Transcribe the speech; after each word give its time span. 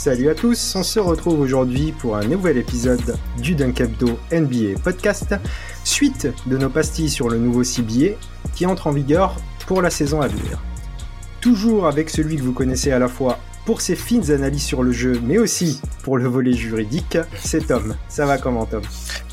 Salut 0.00 0.30
à 0.30 0.34
tous, 0.34 0.76
on 0.76 0.82
se 0.82 0.98
retrouve 0.98 1.40
aujourd'hui 1.40 1.92
pour 1.92 2.16
un 2.16 2.24
nouvel 2.24 2.56
épisode 2.56 3.18
du 3.36 3.54
Dunkabdo 3.54 4.18
NBA 4.32 4.80
Podcast, 4.82 5.34
suite 5.84 6.26
de 6.46 6.56
nos 6.56 6.70
pastilles 6.70 7.10
sur 7.10 7.28
le 7.28 7.36
nouveau 7.36 7.62
CBA 7.64 8.16
qui 8.54 8.64
entre 8.64 8.86
en 8.86 8.92
vigueur 8.92 9.36
pour 9.66 9.82
la 9.82 9.90
saison 9.90 10.22
à 10.22 10.26
venir. 10.26 10.58
Toujours 11.42 11.86
avec 11.86 12.08
celui 12.08 12.36
que 12.36 12.40
vous 12.40 12.54
connaissez 12.54 12.92
à 12.92 12.98
la 12.98 13.08
fois 13.08 13.40
pour 13.66 13.82
ses 13.82 13.94
fines 13.94 14.30
analyses 14.30 14.64
sur 14.64 14.82
le 14.82 14.90
jeu, 14.90 15.20
mais 15.22 15.36
aussi 15.36 15.82
pour 16.02 16.16
le 16.16 16.26
volet 16.30 16.54
juridique, 16.54 17.18
c'est 17.38 17.66
Tom. 17.66 17.94
Ça 18.08 18.24
va 18.24 18.38
comment 18.38 18.64
Tom? 18.64 18.80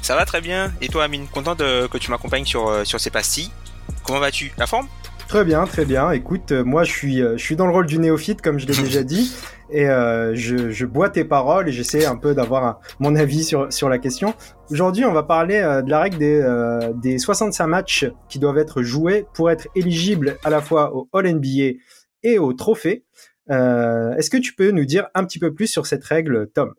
Ça 0.01 0.17
va 0.17 0.25
très 0.25 0.41
bien, 0.41 0.73
et 0.81 0.89
toi 0.89 1.05
Amine, 1.05 1.27
content 1.29 1.55
que 1.55 1.97
tu 1.97 2.11
m'accompagnes 2.11 2.43
euh, 2.55 2.83
sur 2.83 2.99
ces 2.99 3.09
pastilles. 3.09 3.51
Comment 4.03 4.19
vas-tu? 4.19 4.51
La 4.57 4.67
forme? 4.67 4.89
Très 5.27 5.43
bien, 5.43 5.65
très 5.65 5.83
bien. 5.83 6.11
Écoute, 6.11 6.53
euh, 6.53 6.63
moi 6.63 6.85
je 6.85 6.91
suis, 6.91 7.21
euh, 7.21 7.35
je 7.35 7.43
suis 7.43 7.57
dans 7.57 7.65
le 7.65 7.73
rôle 7.73 7.85
du 7.85 7.99
néophyte, 7.99 8.41
comme 8.41 8.59
je 8.59 8.65
l'ai 8.65 8.81
déjà 8.81 9.03
dit, 9.03 9.35
et 9.69 9.89
euh, 9.89 10.33
je, 10.35 10.69
je, 10.69 10.85
bois 10.85 11.09
tes 11.09 11.25
paroles 11.25 11.67
et 11.67 11.73
j'essaie 11.73 12.05
un 12.05 12.15
peu 12.15 12.33
d'avoir 12.33 12.79
mon 12.99 13.13
avis 13.13 13.43
sur, 13.43 13.71
sur 13.71 13.89
la 13.89 13.97
question. 13.97 14.33
Aujourd'hui, 14.71 15.03
on 15.03 15.11
va 15.11 15.23
parler 15.23 15.59
de 15.85 15.89
la 15.89 15.99
règle 15.99 16.17
des, 16.17 16.91
des 16.95 17.17
65 17.19 17.67
matchs 17.67 18.05
qui 18.29 18.39
doivent 18.39 18.57
être 18.57 18.83
joués 18.83 19.25
pour 19.33 19.51
être 19.51 19.67
éligibles 19.75 20.37
à 20.45 20.49
la 20.49 20.61
fois 20.61 20.95
au 20.95 21.09
All 21.11 21.29
NBA 21.29 21.77
et 22.23 22.39
au 22.39 22.53
trophée. 22.53 23.03
Est-ce 23.49 24.29
que 24.29 24.37
tu 24.37 24.53
peux 24.53 24.71
nous 24.71 24.85
dire 24.85 25.07
un 25.13 25.25
petit 25.25 25.39
peu 25.39 25.53
plus 25.53 25.67
sur 25.67 25.87
cette 25.87 26.05
règle, 26.05 26.49
Tom? 26.53 26.73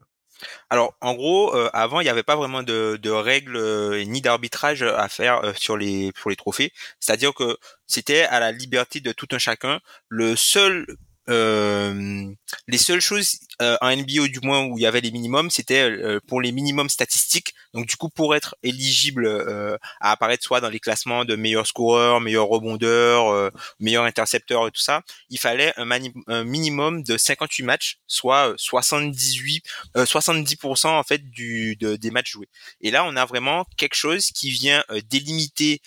Alors, 0.70 0.94
en 1.00 1.14
gros, 1.14 1.54
euh, 1.54 1.70
avant, 1.72 2.00
il 2.00 2.04
n'y 2.04 2.10
avait 2.10 2.22
pas 2.22 2.36
vraiment 2.36 2.62
de, 2.62 3.10
règles 3.10 3.56
euh, 3.56 4.04
ni 4.04 4.20
d'arbitrage 4.20 4.82
à 4.82 5.08
faire 5.08 5.44
euh, 5.44 5.52
sur 5.56 5.76
les 5.76 6.12
pour 6.12 6.30
les 6.30 6.36
trophées. 6.36 6.72
C'est-à-dire 7.00 7.34
que 7.34 7.56
c'était 7.86 8.22
à 8.22 8.40
la 8.40 8.52
liberté 8.52 9.00
de 9.00 9.12
tout 9.12 9.28
un 9.32 9.38
chacun. 9.38 9.80
Le 10.08 10.36
seul 10.36 10.86
euh, 11.28 12.32
les 12.66 12.78
seules 12.78 13.00
choses 13.00 13.38
euh, 13.60 13.76
en 13.80 13.94
NBA 13.94 14.28
du 14.28 14.38
moins 14.42 14.64
où 14.66 14.78
il 14.78 14.82
y 14.82 14.86
avait 14.86 15.00
les 15.00 15.10
minimums, 15.10 15.50
c'était 15.50 15.90
euh, 15.90 16.20
pour 16.28 16.40
les 16.40 16.52
minimums 16.52 16.88
statistiques. 16.88 17.54
Donc 17.74 17.86
du 17.86 17.96
coup, 17.96 18.08
pour 18.08 18.36
être 18.36 18.56
éligible 18.62 19.26
euh, 19.26 19.76
à 20.00 20.12
apparaître 20.12 20.44
soit 20.44 20.60
dans 20.60 20.68
les 20.68 20.78
classements 20.78 21.24
de 21.24 21.34
meilleur 21.34 21.66
scoreur, 21.66 22.20
meilleur 22.20 22.46
rebondeur, 22.46 23.50
meilleur 23.80 24.04
intercepteur 24.04 24.66
et 24.66 24.70
tout 24.70 24.80
ça, 24.80 25.02
il 25.28 25.38
fallait 25.38 25.72
un, 25.76 25.88
un 26.28 26.44
minimum 26.44 27.02
de 27.02 27.16
58 27.16 27.64
matchs, 27.64 27.98
soit 28.06 28.54
78, 28.56 29.64
70% 29.96 30.86
en 30.86 31.02
fait 31.02 31.28
du 31.30 31.76
de, 31.76 31.96
des 31.96 32.10
matchs 32.10 32.32
joués. 32.32 32.48
Et 32.80 32.90
là, 32.90 33.04
on 33.04 33.16
a 33.16 33.24
vraiment 33.24 33.66
quelque 33.76 33.96
chose 33.96 34.28
qui 34.28 34.50
vient 34.50 34.84
délimiter 35.10 35.82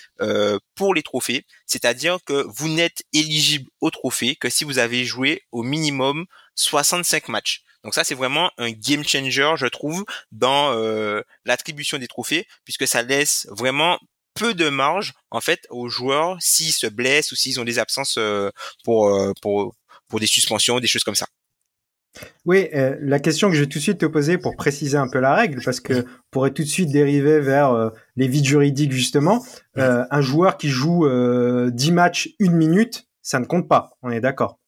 pour 0.75 0.93
les 0.93 1.03
trophées, 1.03 1.45
c'est-à-dire 1.71 2.17
que 2.25 2.45
vous 2.49 2.67
n'êtes 2.67 3.03
éligible 3.13 3.69
au 3.79 3.91
trophée 3.91 4.35
que 4.35 4.49
si 4.49 4.65
vous 4.65 4.77
avez 4.77 5.05
joué 5.05 5.43
au 5.53 5.63
minimum 5.63 6.25
65 6.55 7.29
matchs. 7.29 7.63
Donc 7.85 7.95
ça, 7.95 8.03
c'est 8.03 8.13
vraiment 8.13 8.51
un 8.57 8.71
game 8.71 9.07
changer, 9.07 9.53
je 9.55 9.67
trouve, 9.67 10.03
dans 10.33 10.73
euh, 10.73 11.21
l'attribution 11.45 11.97
des 11.97 12.09
trophées, 12.09 12.45
puisque 12.65 12.87
ça 12.87 13.03
laisse 13.03 13.47
vraiment 13.51 13.97
peu 14.33 14.53
de 14.53 14.67
marge 14.67 15.13
en 15.29 15.39
fait 15.39 15.65
aux 15.69 15.87
joueurs 15.87 16.37
s'ils 16.41 16.73
se 16.73 16.87
blessent 16.87 17.31
ou 17.31 17.35
s'ils 17.35 17.59
ont 17.59 17.63
des 17.63 17.79
absences 17.79 18.17
euh, 18.17 18.49
pour, 18.83 19.07
euh, 19.07 19.31
pour 19.41 19.73
pour 20.09 20.19
des 20.19 20.27
suspensions, 20.27 20.81
des 20.81 20.87
choses 20.87 21.05
comme 21.05 21.15
ça. 21.15 21.27
Oui, 22.45 22.69
la 22.73 23.19
question 23.19 23.49
que 23.49 23.55
je 23.55 23.61
vais 23.61 23.67
tout 23.67 23.77
de 23.77 23.83
suite 23.83 23.99
te 23.99 24.05
poser 24.05 24.37
pour 24.37 24.55
préciser 24.55 24.97
un 24.97 25.07
peu 25.09 25.19
la 25.19 25.33
règle, 25.35 25.61
parce 25.63 25.79
que 25.79 26.05
pourrait 26.31 26.51
tout 26.51 26.63
de 26.63 26.67
suite 26.67 26.89
dériver 26.91 27.39
vers 27.39 27.91
les 28.15 28.27
vides 28.27 28.45
juridiques 28.45 28.91
justement. 28.91 29.45
un 29.75 30.21
joueur 30.21 30.57
qui 30.57 30.69
joue 30.69 31.07
10 31.69 31.91
matchs, 31.91 32.29
une 32.39 32.53
minute, 32.53 33.07
ça 33.21 33.39
ne 33.39 33.45
compte 33.45 33.67
pas. 33.67 33.91
On 34.01 34.09
est 34.11 34.21
d'accord? 34.21 34.59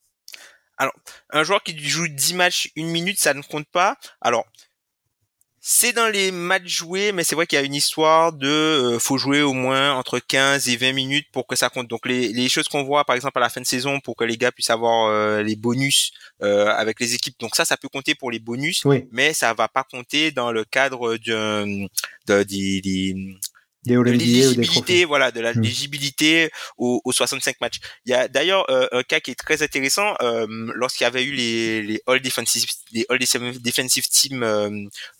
Alors, 0.76 0.94
un 1.30 1.44
joueur 1.44 1.62
qui 1.62 1.78
joue 1.78 2.08
10 2.08 2.34
matchs, 2.34 2.72
une 2.74 2.88
minute, 2.88 3.18
ça 3.18 3.32
ne 3.32 3.42
compte 3.42 3.68
pas. 3.72 3.96
Alors, 4.20 4.44
c'est 5.66 5.94
dans 5.94 6.08
les 6.08 6.30
matchs 6.30 6.66
joués, 6.66 7.12
mais 7.12 7.24
c'est 7.24 7.34
vrai 7.34 7.46
qu'il 7.46 7.58
y 7.58 7.62
a 7.62 7.64
une 7.64 7.74
histoire 7.74 8.34
de 8.34 8.46
euh, 8.46 8.98
faut 8.98 9.16
jouer 9.16 9.40
au 9.40 9.54
moins 9.54 9.94
entre 9.94 10.18
15 10.18 10.68
et 10.68 10.76
20 10.76 10.92
minutes 10.92 11.26
pour 11.32 11.46
que 11.46 11.56
ça 11.56 11.70
compte. 11.70 11.88
Donc 11.88 12.04
les, 12.04 12.34
les 12.34 12.50
choses 12.50 12.68
qu'on 12.68 12.82
voit 12.84 13.06
par 13.06 13.16
exemple 13.16 13.38
à 13.38 13.40
la 13.40 13.48
fin 13.48 13.62
de 13.62 13.66
saison 13.66 13.98
pour 13.98 14.14
que 14.14 14.24
les 14.24 14.36
gars 14.36 14.52
puissent 14.52 14.68
avoir 14.68 15.08
euh, 15.08 15.42
les 15.42 15.56
bonus 15.56 16.12
euh, 16.42 16.66
avec 16.66 17.00
les 17.00 17.14
équipes. 17.14 17.40
Donc 17.40 17.56
ça, 17.56 17.64
ça 17.64 17.78
peut 17.78 17.88
compter 17.88 18.14
pour 18.14 18.30
les 18.30 18.40
bonus, 18.40 18.84
mais 19.10 19.32
ça 19.32 19.54
va 19.54 19.66
pas 19.68 19.84
compter 19.84 20.32
dans 20.32 20.52
le 20.52 20.64
cadre 20.64 21.16
de, 21.16 21.88
de, 22.26 22.42
des 22.42 23.38
de 23.86 24.00
l'éligibilité, 24.00 25.04
voilà, 25.04 25.30
de 25.30 25.40
la 25.40 25.52
hmm. 25.52 25.60
légibilité 25.60 26.50
aux, 26.78 27.00
65 27.10 27.60
matchs. 27.60 27.78
Il 28.06 28.10
y 28.10 28.14
a 28.14 28.28
d'ailleurs 28.28 28.68
euh, 28.70 28.86
un 28.92 29.02
cas 29.02 29.20
qui 29.20 29.30
est 29.30 29.34
très 29.34 29.62
intéressant 29.62 30.14
euh, 30.22 30.46
lorsqu'il 30.74 31.04
y 31.04 31.06
avait 31.06 31.24
eu 31.24 31.32
les, 31.32 31.82
les 31.82 32.02
All 32.06 32.20
Defensive, 32.20 32.66
les 32.92 33.06
All 33.08 33.18
Defensive 33.18 34.08
Team 34.08 34.42
euh, 34.42 34.70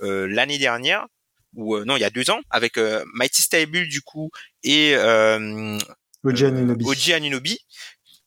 euh, 0.03 0.27
l'année 0.29 0.59
dernière 0.59 1.07
ou 1.57 1.79
non, 1.85 1.97
il 1.97 2.01
y 2.01 2.05
a 2.05 2.11
deux 2.11 2.31
ans 2.31 2.41
avec 2.51 2.79
Mighty 3.15 3.41
Stable 3.41 3.87
du 3.87 4.03
coup 4.03 4.31
et 4.65 4.97
Oji 6.25 6.47
Anunobi. 6.47 6.85
Oji 6.85 7.13
Anunobi 7.13 7.61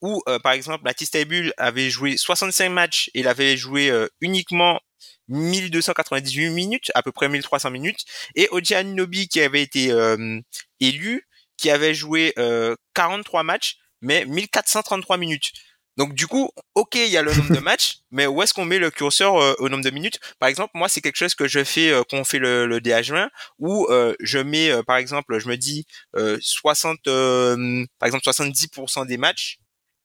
où 0.01 0.23
par 0.43 0.53
exemple 0.53 0.85
Mighty 0.85 1.05
Stable 1.05 1.53
avait 1.57 1.89
joué 1.89 2.15
65 2.15 2.69
matchs 2.69 3.09
et 3.13 3.19
il 3.19 3.27
avait 3.27 3.57
joué 3.57 3.91
uniquement 4.21 4.79
1298 5.29 6.49
minutes, 6.49 6.91
à 6.95 7.03
peu 7.03 7.11
près 7.11 7.29
1300 7.29 7.71
minutes, 7.71 8.05
et 8.35 8.47
Oji 8.51 8.75
Anunobi 8.75 9.27
qui 9.27 9.41
avait 9.41 9.61
été 9.61 9.91
euh, 9.91 10.39
élu, 10.79 11.27
qui 11.57 11.69
avait 11.69 11.93
joué 11.93 12.33
euh, 12.37 12.75
43 12.93 13.43
matchs, 13.43 13.77
mais 14.01 14.25
1433 14.25 15.17
minutes. 15.17 15.51
Donc 15.97 16.13
du 16.13 16.27
coup, 16.27 16.51
ok, 16.75 16.93
il 16.95 17.07
y 17.07 17.17
a 17.17 17.23
le 17.23 17.33
nombre 17.33 17.53
de 17.53 17.59
matchs, 17.63 17.97
mais 18.11 18.27
où 18.27 18.41
est-ce 18.43 18.53
qu'on 18.53 18.65
met 18.65 18.77
le 18.77 18.91
curseur 18.91 19.35
euh, 19.37 19.55
au 19.57 19.67
nombre 19.67 19.83
de 19.83 19.89
minutes? 19.89 20.19
Par 20.39 20.47
exemple, 20.47 20.71
moi, 20.75 20.87
c'est 20.87 21.01
quelque 21.01 21.15
chose 21.15 21.33
que 21.33 21.47
je 21.47 21.63
fais 21.63 21.89
euh, 21.89 22.03
quand 22.07 22.17
on 22.17 22.23
fait 22.23 22.37
le, 22.37 22.67
le 22.67 22.79
DH20, 22.79 23.29
où 23.57 23.87
je 24.19 24.37
mets, 24.37 24.71
par 24.83 24.97
exemple, 24.97 25.39
je 25.39 25.49
me 25.49 25.57
dis 25.57 25.85
60, 26.15 26.99
par 27.03 28.07
exemple 28.07 28.23
70% 28.23 29.07
des 29.07 29.17
matchs, 29.17 29.57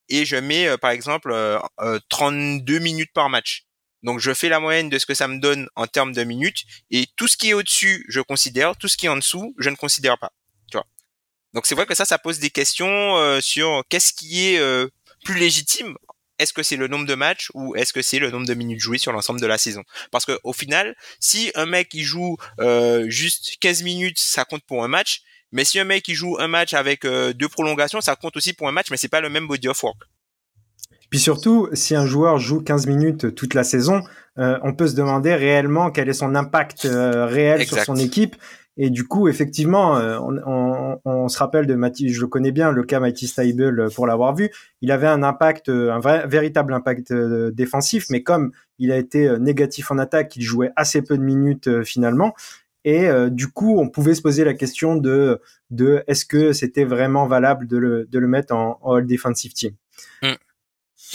et 0.08 0.24
je 0.24 0.36
mets, 0.36 0.76
par 0.78 0.90
exemple, 0.90 1.34
32 2.08 2.78
minutes 2.78 3.12
par 3.12 3.28
match. 3.28 3.66
Donc 4.02 4.18
je 4.18 4.34
fais 4.34 4.48
la 4.48 4.60
moyenne 4.60 4.88
de 4.88 4.98
ce 4.98 5.06
que 5.06 5.14
ça 5.14 5.28
me 5.28 5.38
donne 5.38 5.68
en 5.76 5.86
termes 5.86 6.12
de 6.12 6.24
minutes 6.24 6.64
et 6.90 7.06
tout 7.16 7.28
ce 7.28 7.36
qui 7.36 7.50
est 7.50 7.54
au-dessus, 7.54 8.04
je 8.08 8.20
considère, 8.20 8.76
tout 8.76 8.88
ce 8.88 8.96
qui 8.96 9.06
est 9.06 9.08
en 9.08 9.16
dessous, 9.16 9.54
je 9.58 9.70
ne 9.70 9.76
considère 9.76 10.18
pas. 10.18 10.32
Tu 10.70 10.76
vois. 10.76 10.86
Donc 11.54 11.66
c'est 11.66 11.74
vrai 11.74 11.86
que 11.86 11.94
ça, 11.94 12.04
ça 12.04 12.18
pose 12.18 12.38
des 12.38 12.50
questions 12.50 13.16
euh, 13.16 13.40
sur 13.40 13.84
qu'est-ce 13.88 14.12
qui 14.12 14.48
est 14.48 14.58
euh, 14.58 14.88
plus 15.24 15.38
légitime. 15.38 15.96
Est-ce 16.38 16.52
que 16.52 16.64
c'est 16.64 16.76
le 16.76 16.88
nombre 16.88 17.06
de 17.06 17.14
matchs 17.14 17.50
ou 17.54 17.76
est-ce 17.76 17.92
que 17.92 18.02
c'est 18.02 18.18
le 18.18 18.30
nombre 18.30 18.46
de 18.46 18.54
minutes 18.54 18.80
jouées 18.80 18.98
sur 18.98 19.12
l'ensemble 19.12 19.40
de 19.40 19.46
la 19.46 19.58
saison? 19.58 19.84
Parce 20.10 20.24
que 20.24 20.40
au 20.42 20.52
final, 20.52 20.96
si 21.20 21.52
un 21.54 21.66
mec 21.66 21.90
il 21.94 22.02
joue 22.02 22.36
euh, 22.58 23.08
juste 23.08 23.58
15 23.60 23.82
minutes, 23.82 24.18
ça 24.18 24.44
compte 24.44 24.64
pour 24.64 24.82
un 24.82 24.88
match. 24.88 25.22
Mais 25.52 25.64
si 25.64 25.78
un 25.78 25.84
mec 25.84 26.08
il 26.08 26.14
joue 26.14 26.38
un 26.40 26.48
match 26.48 26.72
avec 26.72 27.02
deux 27.02 27.48
prolongations, 27.48 28.00
ça 28.00 28.16
compte 28.16 28.38
aussi 28.38 28.54
pour 28.54 28.68
un 28.68 28.72
match, 28.72 28.90
mais 28.90 28.96
c'est 28.96 29.08
pas 29.08 29.20
le 29.20 29.28
même 29.28 29.46
body 29.46 29.68
of 29.68 29.82
work. 29.82 29.98
Puis 31.12 31.20
surtout, 31.20 31.68
si 31.74 31.94
un 31.94 32.06
joueur 32.06 32.38
joue 32.38 32.62
15 32.62 32.86
minutes 32.86 33.34
toute 33.34 33.52
la 33.52 33.64
saison, 33.64 34.02
euh, 34.38 34.58
on 34.62 34.72
peut 34.72 34.86
se 34.86 34.96
demander 34.96 35.34
réellement 35.34 35.90
quel 35.90 36.08
est 36.08 36.14
son 36.14 36.34
impact 36.34 36.86
euh, 36.86 37.26
réel 37.26 37.66
sur 37.66 37.76
son 37.80 37.96
équipe. 37.96 38.34
Et 38.78 38.88
du 38.88 39.04
coup, 39.04 39.28
effectivement, 39.28 39.98
euh, 39.98 40.18
on, 41.04 41.28
se 41.28 41.36
rappelle 41.38 41.66
de 41.66 41.74
Mathieu, 41.74 42.08
je 42.08 42.18
le 42.18 42.28
connais 42.28 42.50
bien, 42.50 42.72
le 42.72 42.82
cas 42.82 42.98
Mighty 42.98 43.26
Stable 43.26 43.90
pour 43.94 44.06
l'avoir 44.06 44.34
vu. 44.34 44.48
Il 44.80 44.90
avait 44.90 45.06
un 45.06 45.22
impact, 45.22 45.68
un 45.68 45.98
vrai, 45.98 46.26
véritable 46.26 46.72
impact 46.72 47.12
défensif, 47.12 48.06
mais 48.08 48.22
comme 48.22 48.52
il 48.78 48.90
a 48.90 48.96
été 48.96 49.38
négatif 49.38 49.90
en 49.90 49.98
attaque, 49.98 50.34
il 50.36 50.42
jouait 50.42 50.70
assez 50.76 51.02
peu 51.02 51.18
de 51.18 51.22
minutes 51.22 51.84
finalement. 51.84 52.32
Et 52.86 53.06
du 53.30 53.48
coup, 53.48 53.78
on 53.78 53.90
pouvait 53.90 54.14
se 54.14 54.22
poser 54.22 54.44
la 54.44 54.54
question 54.54 54.96
de, 54.96 55.42
de 55.68 56.02
est-ce 56.06 56.24
que 56.24 56.54
c'était 56.54 56.84
vraiment 56.84 57.26
valable 57.26 57.66
de 57.66 57.76
le, 57.76 58.06
de 58.06 58.18
le 58.18 58.28
mettre 58.28 58.54
en, 58.54 58.78
en 58.80 58.94
All 58.94 59.06
Defensive 59.06 59.52
Team? 59.52 59.72
Mm. 60.22 60.32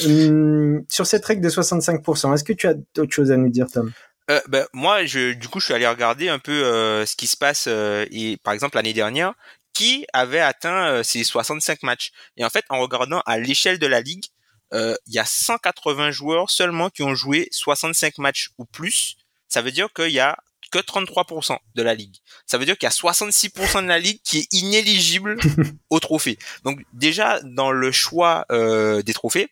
Hum, 0.06 0.84
sur 0.90 1.08
cette 1.08 1.26
règle 1.26 1.42
de 1.42 1.50
65%, 1.50 2.34
est-ce 2.34 2.44
que 2.44 2.54
tu 2.54 2.68
as 2.68 2.76
d'autres 2.94 3.14
choses 3.14 3.32
à 3.32 3.38
nous 3.38 3.50
dire, 3.50 3.68
Tom? 3.72 3.92
Euh, 4.30 4.42
ben, 4.48 4.68
moi, 4.74 5.06
je, 5.06 5.34
du 5.34 5.48
coup, 5.48 5.60
je 5.60 5.66
suis 5.66 5.74
allé 5.74 5.88
regarder 5.88 6.30
un 6.30 6.40
peu 6.40 6.66
euh, 6.66 7.06
ce 7.06 7.16
qui 7.16 7.28
se 7.28 7.38
passe. 7.38 7.66
Euh, 7.68 8.06
et 8.12 8.38
par 8.38 8.54
exemple, 8.54 8.76
l'année 8.76 8.94
dernière, 8.94 9.34
qui 9.74 10.06
avait 10.12 10.40
atteint 10.40 10.88
euh, 10.88 11.04
ces 11.04 11.24
65 11.24 11.84
matchs 11.84 12.12
Et 12.36 12.44
en 12.44 12.50
fait, 12.50 12.66
en 12.70 12.80
regardant 12.80 13.22
à 13.26 13.38
l'échelle 13.40 13.80
de 13.80 13.88
la 13.88 14.02
ligue, 14.02 14.26
il 14.74 15.14
y 15.14 15.20
a 15.20 15.26
180 15.26 16.12
joueurs 16.12 16.50
seulement 16.50 16.90
qui 16.90 17.02
ont 17.02 17.16
joué 17.16 17.48
65 17.52 18.18
matchs 18.18 18.50
ou 18.58 18.66
plus. 18.66 19.16
Ça 19.48 19.62
veut 19.62 19.72
dire 19.72 19.88
qu'il 19.94 20.12
y 20.12 20.20
a 20.20 20.38
que 20.74 20.80
33% 20.80 21.58
de 21.76 21.82
la 21.82 21.94
ligue. 21.94 22.18
Ça 22.46 22.58
veut 22.58 22.66
dire 22.66 22.78
qu'il 22.78 22.86
y 22.86 22.92
a 22.92 22.94
66% 22.94 23.84
de 23.84 23.88
la 23.88 23.98
ligue 23.98 24.20
qui 24.26 24.40
est 24.40 24.54
inéligible 24.54 25.38
au 25.90 26.02
trophée. 26.02 26.38
Donc 26.66 26.82
déjà, 26.92 27.40
dans 27.44 27.72
le 27.72 27.94
choix 27.94 28.46
des 28.50 29.14
trophées, 29.14 29.50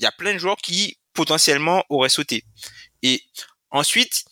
il 0.00 0.04
y 0.04 0.06
a 0.06 0.12
plein 0.12 0.32
de 0.32 0.38
joueurs 0.38 0.56
qui 0.56 0.98
potentiellement 1.12 1.84
auraient 1.88 2.08
sauté. 2.08 2.44
Et 3.02 3.22
Ensuite, 3.70 4.24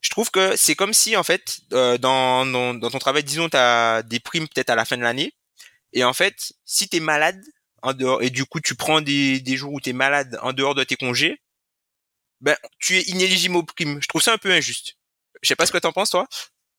je 0.00 0.10
trouve 0.10 0.30
que 0.30 0.54
c'est 0.56 0.76
comme 0.76 0.94
si 0.94 1.16
en 1.16 1.22
fait 1.22 1.58
euh, 1.72 1.98
dans, 1.98 2.46
dans, 2.46 2.90
ton 2.90 2.98
travail, 2.98 3.24
disons, 3.24 3.48
tu 3.48 3.56
as 3.56 4.02
des 4.02 4.20
primes 4.20 4.46
peut-être 4.46 4.70
à 4.70 4.76
la 4.76 4.84
fin 4.84 4.96
de 4.96 5.02
l'année, 5.02 5.34
et 5.92 6.04
en 6.04 6.12
fait, 6.12 6.52
si 6.64 6.88
tu 6.88 6.98
es 6.98 7.00
malade 7.00 7.40
en 7.82 7.92
dehors 7.92 8.22
et 8.22 8.30
du 8.30 8.44
coup 8.44 8.60
tu 8.60 8.74
prends 8.74 9.00
des, 9.00 9.40
des 9.40 9.56
jours 9.56 9.72
où 9.72 9.80
tu 9.80 9.90
es 9.90 9.92
malade 9.92 10.38
en 10.42 10.52
dehors 10.52 10.74
de 10.74 10.84
tes 10.84 10.96
congés, 10.96 11.40
ben 12.40 12.56
tu 12.78 12.96
es 12.96 13.02
inéligible 13.02 13.56
aux 13.56 13.62
primes. 13.62 13.98
Je 14.00 14.08
trouve 14.08 14.22
ça 14.22 14.32
un 14.32 14.38
peu 14.38 14.50
injuste. 14.50 14.94
Je 15.42 15.48
sais 15.48 15.56
pas 15.56 15.66
ce 15.66 15.72
que 15.72 15.78
tu 15.78 15.86
en 15.86 15.92
penses 15.92 16.10
toi. 16.10 16.26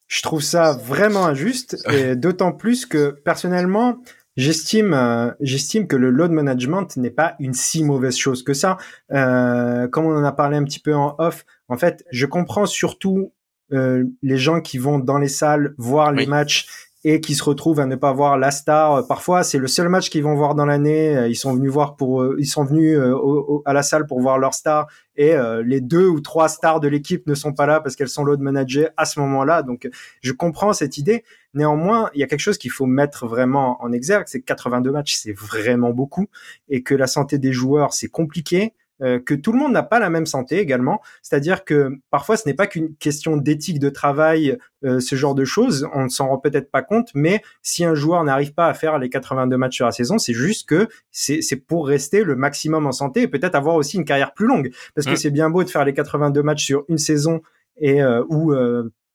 Je 0.07 0.21
trouve 0.21 0.41
ça 0.41 0.73
vraiment 0.73 1.25
injuste 1.25 1.77
et 1.91 2.15
d'autant 2.15 2.53
plus 2.53 2.85
que 2.85 3.09
personnellement, 3.09 4.01
J'estime, 4.37 4.93
euh, 4.93 5.31
j'estime 5.41 5.87
que 5.87 5.95
le 5.95 6.11
load 6.11 6.31
management 6.31 6.95
n'est 6.95 7.09
pas 7.09 7.35
une 7.39 7.53
si 7.53 7.83
mauvaise 7.83 8.15
chose 8.15 8.43
que 8.43 8.53
ça. 8.53 8.77
Euh, 9.11 9.87
comme 9.87 10.05
on 10.05 10.15
en 10.15 10.23
a 10.23 10.31
parlé 10.31 10.57
un 10.57 10.63
petit 10.63 10.79
peu 10.79 10.95
en 10.95 11.15
off, 11.17 11.43
en 11.67 11.75
fait, 11.75 12.05
je 12.11 12.27
comprends 12.27 12.67
surtout 12.67 13.33
euh, 13.73 14.05
les 14.21 14.37
gens 14.37 14.61
qui 14.61 14.77
vont 14.77 14.99
dans 14.99 15.17
les 15.17 15.27
salles 15.27 15.73
voir 15.77 16.11
les 16.11 16.27
matchs 16.27 16.86
et 17.09 17.21
qui 17.21 17.35
se 17.35 17.43
retrouvent 17.45 17.79
à 17.79 17.85
ne 17.85 17.95
pas 17.95 18.11
voir 18.11 18.37
la 18.37 18.51
star. 18.51 19.07
Parfois, 19.07 19.43
c'est 19.43 19.59
le 19.59 19.67
seul 19.67 19.87
match 19.87 20.09
qu'ils 20.09 20.23
vont 20.23 20.35
voir 20.35 20.55
dans 20.55 20.65
l'année. 20.65 21.15
Euh, 21.15 21.29
ils 21.29 21.37
sont 21.37 21.55
venus 21.55 21.71
voir 21.71 21.95
pour, 21.95 22.21
euh, 22.21 22.35
ils 22.37 22.47
sont 22.47 22.65
venus 22.65 22.97
euh, 22.97 23.61
à 23.63 23.71
la 23.71 23.81
salle 23.81 24.05
pour 24.05 24.19
voir 24.19 24.37
leur 24.37 24.53
star 24.53 24.87
et 25.15 25.33
les 25.63 25.81
deux 25.81 26.05
ou 26.05 26.19
trois 26.19 26.47
stars 26.47 26.79
de 26.79 26.87
l'équipe 26.87 27.25
ne 27.25 27.33
sont 27.33 27.51
pas 27.51 27.65
là 27.65 27.79
parce 27.79 27.95
qu'elles 27.95 28.07
sont 28.07 28.23
load 28.23 28.39
managées 28.39 28.89
à 28.97 29.05
ce 29.05 29.19
moment-là. 29.21 29.63
Donc, 29.63 29.89
je 30.21 30.31
comprends 30.31 30.73
cette 30.73 30.99
idée. 30.99 31.23
Néanmoins, 31.55 32.11
il 32.13 32.19
y 32.19 32.23
a 32.23 32.27
quelque 32.27 32.41
chose 32.41 32.59
qu'il 32.59 32.69
faut 32.69 32.85
mettre 32.85 33.25
vraiment 33.25 33.81
en 33.81 33.91
exergue, 33.91 34.25
c'est 34.27 34.41
que 34.41 34.45
82 34.45 34.91
matchs, 34.91 35.15
c'est 35.15 35.33
vraiment 35.33 35.89
beaucoup 35.89 36.27
et 36.69 36.83
que 36.83 36.93
la 36.93 37.07
santé 37.07 37.39
des 37.39 37.51
joueurs, 37.51 37.93
c'est 37.93 38.09
compliqué. 38.09 38.73
Euh, 39.03 39.19
que 39.19 39.35
tout 39.35 39.51
le 39.51 39.59
monde 39.59 39.73
n'a 39.73 39.83
pas 39.83 39.99
la 39.99 40.09
même 40.09 40.25
santé 40.25 40.57
également. 40.59 41.01
C'est-à-dire 41.21 41.65
que 41.65 41.91
parfois 42.09 42.35
ce 42.35 42.47
n'est 42.47 42.55
pas 42.55 42.65
qu'une 42.65 42.95
question 42.95 43.37
d'éthique 43.37 43.79
de 43.79 43.89
travail, 43.89 44.57
euh, 44.83 44.99
ce 44.99 45.15
genre 45.15 45.35
de 45.35 45.45
choses, 45.45 45.87
on 45.93 46.05
ne 46.05 46.09
s'en 46.09 46.29
rend 46.29 46.39
peut-être 46.39 46.71
pas 46.71 46.81
compte, 46.81 47.09
mais 47.13 47.41
si 47.61 47.85
un 47.85 47.93
joueur 47.93 48.23
n'arrive 48.23 48.53
pas 48.53 48.67
à 48.67 48.73
faire 48.73 48.97
les 48.97 49.09
82 49.09 49.55
matchs 49.57 49.75
sur 49.75 49.85
la 49.85 49.91
saison, 49.91 50.17
c'est 50.17 50.33
juste 50.33 50.67
que 50.67 50.87
c'est 51.11 51.55
pour 51.67 51.87
rester 51.87 52.23
le 52.23 52.35
maximum 52.35 52.87
en 52.87 52.91
santé 52.91 53.21
et 53.21 53.27
peut-être 53.27 53.55
avoir 53.55 53.75
aussi 53.75 53.97
une 53.97 54.05
carrière 54.05 54.33
plus 54.33 54.47
longue. 54.47 54.71
Parce 54.95 55.05
que 55.05 55.13
mmh. 55.13 55.17
c'est 55.17 55.31
bien 55.31 55.49
beau 55.49 55.63
de 55.63 55.69
faire 55.69 55.85
les 55.85 55.93
82 55.93 56.41
matchs 56.41 56.65
sur 56.65 56.83
une 56.89 56.97
saison 56.97 57.41
et 57.79 58.01
euh, 58.01 58.23
où 58.29 58.53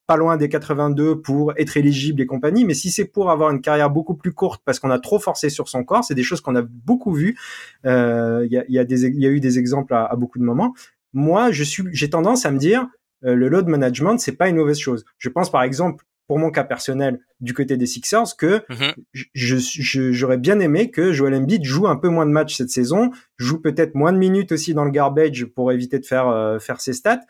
pas 0.06 0.16
loin 0.16 0.36
des 0.36 0.48
82 0.48 1.20
pour 1.20 1.52
être 1.56 1.76
éligible 1.76 2.20
et 2.20 2.26
compagnie. 2.26 2.64
Mais 2.64 2.74
si 2.74 2.90
c'est 2.90 3.04
pour 3.04 3.30
avoir 3.30 3.50
une 3.50 3.60
carrière 3.60 3.90
beaucoup 3.90 4.14
plus 4.14 4.32
courte 4.32 4.62
parce 4.64 4.78
qu'on 4.78 4.90
a 4.90 4.98
trop 4.98 5.18
forcé 5.18 5.48
sur 5.48 5.68
son 5.68 5.84
corps, 5.84 6.04
c'est 6.04 6.14
des 6.14 6.22
choses 6.22 6.40
qu'on 6.40 6.56
a 6.56 6.62
beaucoup 6.62 7.12
vues. 7.12 7.38
Euh, 7.86 8.46
il 8.46 8.52
y, 8.52 8.58
a, 8.58 8.64
y, 8.68 8.78
a 8.78 8.82
y, 8.82 9.26
a, 9.26 9.30
eu 9.30 9.40
des 9.40 9.58
exemples 9.58 9.94
à, 9.94 10.14
beaucoup 10.16 10.38
de 10.38 10.44
moments. 10.44 10.74
Moi, 11.12 11.50
je 11.50 11.62
suis, 11.62 11.84
j'ai 11.92 12.10
tendance 12.10 12.46
à 12.46 12.50
me 12.50 12.58
dire, 12.58 12.88
euh, 13.24 13.34
le 13.34 13.48
load 13.48 13.68
management, 13.68 14.18
c'est 14.18 14.36
pas 14.36 14.48
une 14.48 14.56
mauvaise 14.56 14.78
chose. 14.78 15.04
Je 15.18 15.28
pense 15.28 15.50
par 15.50 15.62
exemple, 15.62 16.04
pour 16.26 16.38
mon 16.38 16.50
cas 16.50 16.64
personnel, 16.64 17.20
du 17.40 17.52
côté 17.52 17.76
des 17.76 17.86
Sixers, 17.86 18.36
que 18.38 18.62
mm-hmm. 18.70 18.94
je, 19.34 20.12
j'aurais 20.12 20.38
bien 20.38 20.60
aimé 20.60 20.90
que 20.90 21.12
Joel 21.12 21.34
Embiid 21.34 21.64
joue 21.64 21.86
un 21.86 21.96
peu 21.96 22.08
moins 22.08 22.26
de 22.26 22.30
matchs 22.30 22.56
cette 22.56 22.70
saison, 22.70 23.10
joue 23.36 23.60
peut-être 23.60 23.94
moins 23.94 24.12
de 24.12 24.18
minutes 24.18 24.52
aussi 24.52 24.72
dans 24.72 24.84
le 24.84 24.90
garbage 24.90 25.44
pour 25.44 25.72
éviter 25.72 25.98
de 25.98 26.06
faire 26.06 26.28
euh, 26.28 26.58
faire 26.58 26.80
ses 26.80 26.92
stats 26.94 27.20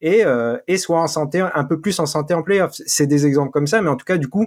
et, 0.00 0.24
euh, 0.24 0.56
et 0.66 0.76
soit 0.76 1.00
en 1.00 1.06
santé, 1.06 1.40
un 1.54 1.64
peu 1.64 1.80
plus 1.80 1.98
en 1.98 2.06
santé 2.06 2.34
en 2.34 2.42
playoff. 2.42 2.72
C'est 2.86 3.06
des 3.06 3.26
exemples 3.26 3.50
comme 3.50 3.66
ça, 3.66 3.82
mais 3.82 3.88
en 3.90 3.96
tout 3.96 4.06
cas, 4.06 4.16
du 4.16 4.28
coup, 4.28 4.46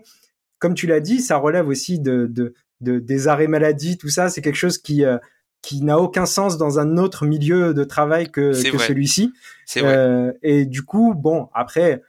comme 0.60 0.74
tu 0.74 0.88
l'as 0.88 1.00
dit, 1.00 1.20
ça 1.20 1.38
relève 1.38 1.68
aussi 1.68 2.00
de, 2.00 2.28
de, 2.28 2.54
de, 2.82 3.00
des 3.00 3.28
arrêts 3.28 3.48
maladie, 3.48 3.98
tout 3.98 4.10
ça. 4.10 4.30
C'est 4.30 4.42
quelque 4.42 4.56
chose 4.56 4.78
qui 4.78 5.06
euh, 5.06 5.18
qui 5.64 5.82
n'a 5.82 5.98
aucun 5.98 6.26
sens 6.28 6.58
dans 6.58 6.78
un 6.78 6.98
autre 6.98 7.26
milieu 7.26 7.74
de 7.74 7.84
travail 7.86 8.30
que, 8.30 8.52
que 8.70 8.78
celui-ci. 8.78 9.34
Euh, 9.78 10.34
et 10.44 10.66
du 10.66 10.84
coup, 10.84 11.16
bon, 11.16 11.48
après, 11.54 12.04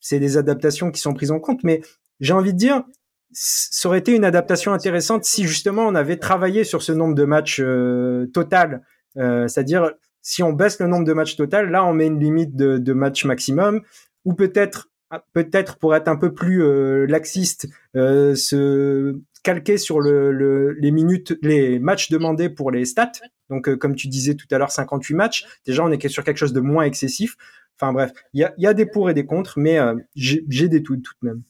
c'est 0.00 0.20
des 0.20 0.36
adaptations 0.36 0.90
qui 0.92 1.00
sont 1.00 1.12
prises 1.12 1.32
en 1.32 1.40
compte, 1.40 1.64
mais 1.64 1.82
j'ai 2.20 2.32
envie 2.32 2.52
de 2.52 2.58
dire, 2.58 2.84
ça 3.32 3.88
aurait 3.88 3.98
été 3.98 4.14
une 4.14 4.24
adaptation 4.24 4.72
intéressante 4.72 5.24
si 5.24 5.46
justement 5.48 5.82
on 5.82 5.96
avait 5.96 6.16
travaillé 6.16 6.62
sur 6.62 6.80
ce 6.80 6.92
nombre 6.92 7.16
de 7.16 7.24
matchs 7.24 7.60
euh, 7.60 8.26
total, 8.32 8.82
euh, 9.18 9.48
c'est-à-dire 9.48 9.90
si 10.22 10.42
on 10.42 10.52
baisse 10.52 10.78
le 10.80 10.86
nombre 10.86 11.04
de 11.04 11.12
matchs 11.12 11.36
total, 11.36 11.70
là 11.70 11.84
on 11.84 11.92
met 11.92 12.06
une 12.06 12.20
limite 12.20 12.56
de, 12.56 12.78
de 12.78 12.92
matchs 12.92 13.24
maximum, 13.24 13.82
ou 14.24 14.34
peut-être 14.34 14.88
peut-être 15.34 15.76
pour 15.76 15.94
être 15.94 16.08
un 16.08 16.16
peu 16.16 16.32
plus 16.32 16.64
euh, 16.64 17.06
laxiste, 17.06 17.68
euh, 17.96 18.34
se 18.34 19.20
calquer 19.42 19.76
sur 19.76 20.00
le, 20.00 20.72
les 20.72 20.90
minutes, 20.90 21.36
les 21.42 21.78
matchs 21.78 22.10
demandés 22.10 22.48
pour 22.48 22.70
les 22.70 22.84
stats. 22.84 23.12
Donc 23.50 23.68
euh, 23.68 23.76
comme 23.76 23.94
tu 23.94 24.08
disais 24.08 24.34
tout 24.34 24.46
à 24.50 24.58
l'heure, 24.58 24.70
58 24.70 25.14
matchs. 25.14 25.46
Déjà 25.66 25.84
on 25.84 25.90
est 25.90 26.08
sur 26.08 26.24
quelque 26.24 26.38
chose 26.38 26.52
de 26.52 26.60
moins 26.60 26.84
excessif. 26.84 27.36
Enfin 27.78 27.92
bref, 27.92 28.12
il 28.32 28.40
y 28.40 28.44
a, 28.44 28.54
y 28.58 28.66
a, 28.66 28.74
des 28.74 28.86
pour 28.86 29.10
et 29.10 29.14
des 29.14 29.26
contre, 29.26 29.58
mais 29.58 29.78
euh, 29.78 29.94
j'ai 30.14 30.68
des 30.68 30.82
tout 30.82 30.96
tout 30.96 31.14
de 31.22 31.28
même 31.28 31.42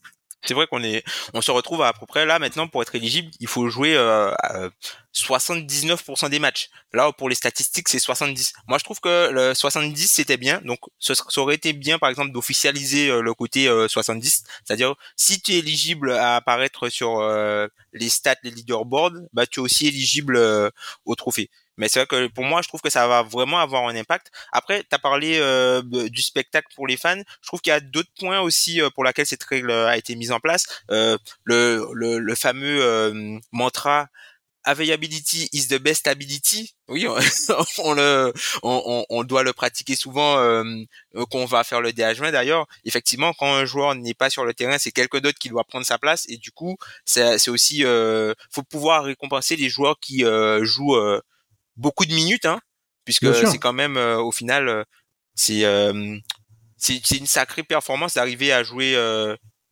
c'est 0.44 0.55
vrai 0.55 0.67
qu'on 0.67 0.83
est, 0.83 1.05
on 1.35 1.41
se 1.41 1.50
retrouve 1.50 1.83
à, 1.83 1.93
peu 1.93 2.06
près 2.06 2.27
là 2.27 2.39
maintenant 2.39 2.69
pour 2.69 2.83
être 2.83 2.94
éligible, 2.94 3.31
il 3.41 3.49
faut 3.49 3.69
jouer 3.69 3.97
euh, 3.97 4.31
79% 5.15 6.31
des 6.31 6.39
matchs. 6.39 6.71
Là, 6.93 7.12
pour 7.12 7.29
les 7.29 7.35
statistiques, 7.35 7.89
c'est 7.89 7.99
70. 7.99 8.53
Moi, 8.67 8.79
je 8.79 8.85
trouve 8.85 9.00
que 9.00 9.31
le 9.31 9.55
70 9.55 10.11
c'était 10.11 10.37
bien. 10.37 10.61
Donc, 10.65 10.79
ça 10.99 11.15
aurait 11.37 11.55
été 11.55 11.73
bien, 11.73 11.99
par 11.99 12.09
exemple, 12.09 12.33
d'officialiser 12.33 13.09
euh, 13.09 13.21
le 13.21 13.35
côté 13.35 13.69
70, 13.89 14.44
euh, 14.44 14.50
c'est-à-dire 14.65 14.94
si 15.17 15.41
tu 15.41 15.53
es 15.53 15.59
éligible 15.59 16.12
à 16.12 16.37
apparaître 16.37 16.88
sur 16.88 17.21
euh, 17.21 17.67
les 17.93 18.09
stats, 18.09 18.37
les 18.43 18.50
leaderboards, 18.50 19.12
bah 19.33 19.47
tu 19.47 19.61
es 19.61 19.62
aussi 19.62 19.87
éligible 19.87 20.38
au 21.05 21.15
trophée. 21.15 21.50
Mais 21.77 21.89
c'est 21.89 22.01
vrai 22.01 22.07
que 22.07 22.27
pour 22.29 22.45
moi, 22.45 22.63
je 22.63 22.69
trouve 22.69 22.81
que 22.81 22.91
ça 22.91 23.07
va 23.09 23.23
vraiment 23.23 23.59
avoir 23.59 23.87
un 23.88 23.97
impact. 23.97 24.31
Après, 24.52 24.81
tu 24.83 24.95
as 24.95 24.99
parlé 24.99 25.38
euh, 25.41 25.83
du 25.83 26.23
spectacle 26.23 26.69
pour 26.75 26.87
les 26.87 26.97
fans. 26.97 27.23
Je 27.41 27.47
trouve 27.47 27.61
qu'il 27.61 27.73
y 27.73 27.76
a 27.76 27.81
d'autres 27.81 28.12
points 28.19 28.41
aussi 28.41 28.81
euh, 28.81 28.91
pour 28.91 29.05
lesquels 29.05 29.26
cette 29.26 29.43
règle 29.45 29.71
a 29.71 29.97
été 29.97 30.14
mise 30.14 30.33
en 30.33 30.41
place. 30.41 30.67
Euh, 30.91 31.17
le, 31.45 31.87
le, 31.95 32.19
le, 32.19 32.35
fameux 32.35 32.83
euh, 32.83 33.38
mantra 33.52 34.09
availability 34.64 35.49
is 35.52 35.69
the 35.69 35.79
best 35.79 36.07
ability. 36.07 36.75
Oui, 36.88 37.07
on, 37.09 37.17
le, 37.95 38.33
on, 38.62 39.05
on, 39.09 39.25
doit 39.25 39.43
le 39.43 39.52
pratiquer 39.52 39.97
souvent 39.97 40.38
euh, 40.38 40.64
qu'on 41.31 41.45
va 41.47 41.64
faire 41.64 41.81
le 41.81 41.91
DH20 41.91 42.31
d'ailleurs. 42.31 42.67
Effectivement, 42.85 43.33
quand 43.33 43.52
un 43.52 43.64
joueur 43.64 43.95
n'est 43.95 44.14
pas 44.14 44.31
sur 44.31 44.45
le 44.45 44.55
terrain, 44.55 44.79
c'est 44.79 44.93
quelqu'un 44.93 45.21
d'autre 45.21 45.38
qui 45.38 45.49
doit 45.49 45.64
prendre 45.64 45.87
sa 45.87 45.99
place 45.99 46.26
et 46.29 46.37
du 46.37 46.52
coup, 46.52 46.76
c'est 47.05 47.49
aussi, 47.49 47.85
euh, 47.85 48.35
faut 48.50 48.62
pouvoir 48.62 49.05
récompenser 49.05 49.57
les 49.57 49.69
joueurs 49.69 49.99
qui 50.00 50.25
euh, 50.25 50.64
jouent 50.64 50.97
beaucoup 51.76 52.07
de 52.07 52.14
minutes, 52.14 52.47
hein, 52.47 52.61
puisque 53.05 53.35
c'est 53.35 53.59
quand 53.59 53.73
même 53.73 53.97
euh, 53.97 54.19
au 54.19 54.33
final 54.33 54.69
euh, 54.69 54.85
c'est 55.35 55.64
euh, 55.64 56.19
c'est 56.76 57.17
une 57.17 57.26
sacrée 57.26 57.62
performance 57.62 58.14
d'arriver 58.14 58.52
à 58.52 58.64
jouer 58.64 58.97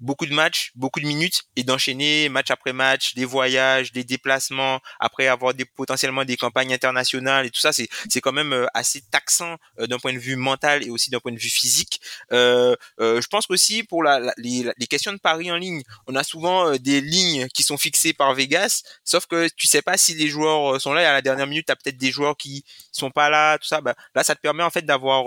beaucoup 0.01 0.27
de 0.27 0.33
matchs, 0.35 0.73
beaucoup 0.75 1.01
de 1.01 1.07
minutes 1.07 1.45
et 1.57 1.63
d'enchaîner 1.63 2.29
match 2.29 2.51
après 2.51 2.73
match, 2.73 3.15
des 3.15 3.25
voyages, 3.25 3.93
des 3.93 4.05
déplacements, 4.05 4.81
après 4.99 5.27
avoir 5.29 5.55
des, 5.55 5.65
potentiellement 5.65 6.25
des 6.25 6.37
campagnes 6.37 6.73
internationales 6.73 7.47
et 7.47 7.51
tout 7.51 7.61
ça, 7.61 7.73
c'est 7.73 7.89
c'est 8.09 8.21
quand 8.21 8.33
même 8.33 8.53
euh, 8.53 8.67
assez 8.75 9.03
taxant 9.11 9.57
euh, 9.79 9.87
d'un 9.87 9.99
point 9.99 10.13
de 10.13 10.19
vue 10.19 10.37
mental 10.37 10.85
et 10.85 10.91
aussi 10.91 11.11
d'un 11.11 11.21
point 11.21 11.33
de 11.33 11.39
vue 11.39 11.51
physique. 11.51 12.01
Euh, 12.33 12.75
euh 13.01 13.21
je 13.21 13.27
pense 13.27 13.45
aussi 13.51 13.83
pour 13.83 14.03
la, 14.03 14.33
les, 14.39 14.71
les, 14.77 14.87
questions 14.87 15.13
de 15.13 15.19
paris 15.19 15.51
en 15.53 15.57
ligne, 15.57 15.83
on 16.07 16.17
a 16.17 16.25
souvent 16.25 16.77
des 16.77 17.01
lignes 17.01 17.49
qui 17.49 17.63
sont 17.63 17.77
fixées 17.77 18.13
par 18.13 18.35
Vegas, 18.35 18.83
sauf 19.05 19.27
que 19.27 19.49
tu 19.57 19.67
sais 19.67 19.83
pas 19.83 19.97
si 19.97 20.15
les 20.15 20.29
joueurs 20.29 20.81
sont 20.81 20.93
là 20.93 21.03
et 21.03 21.07
à 21.07 21.13
la 21.13 21.23
dernière 21.23 21.47
minute, 21.47 21.67
tu 21.67 21.73
as 21.73 21.77
peut-être 21.77 21.97
des 21.97 22.11
joueurs 22.11 22.37
qui 22.37 22.65
sont 22.93 23.11
pas 23.11 23.31
là, 23.31 23.59
tout 23.59 23.67
ça. 23.67 23.81
Bah, 23.81 23.95
là, 24.15 24.25
ça 24.25 24.35
te 24.35 24.41
permet 24.41 24.63
en 24.63 24.71
fait 24.71 24.83
d'avoir 24.83 25.27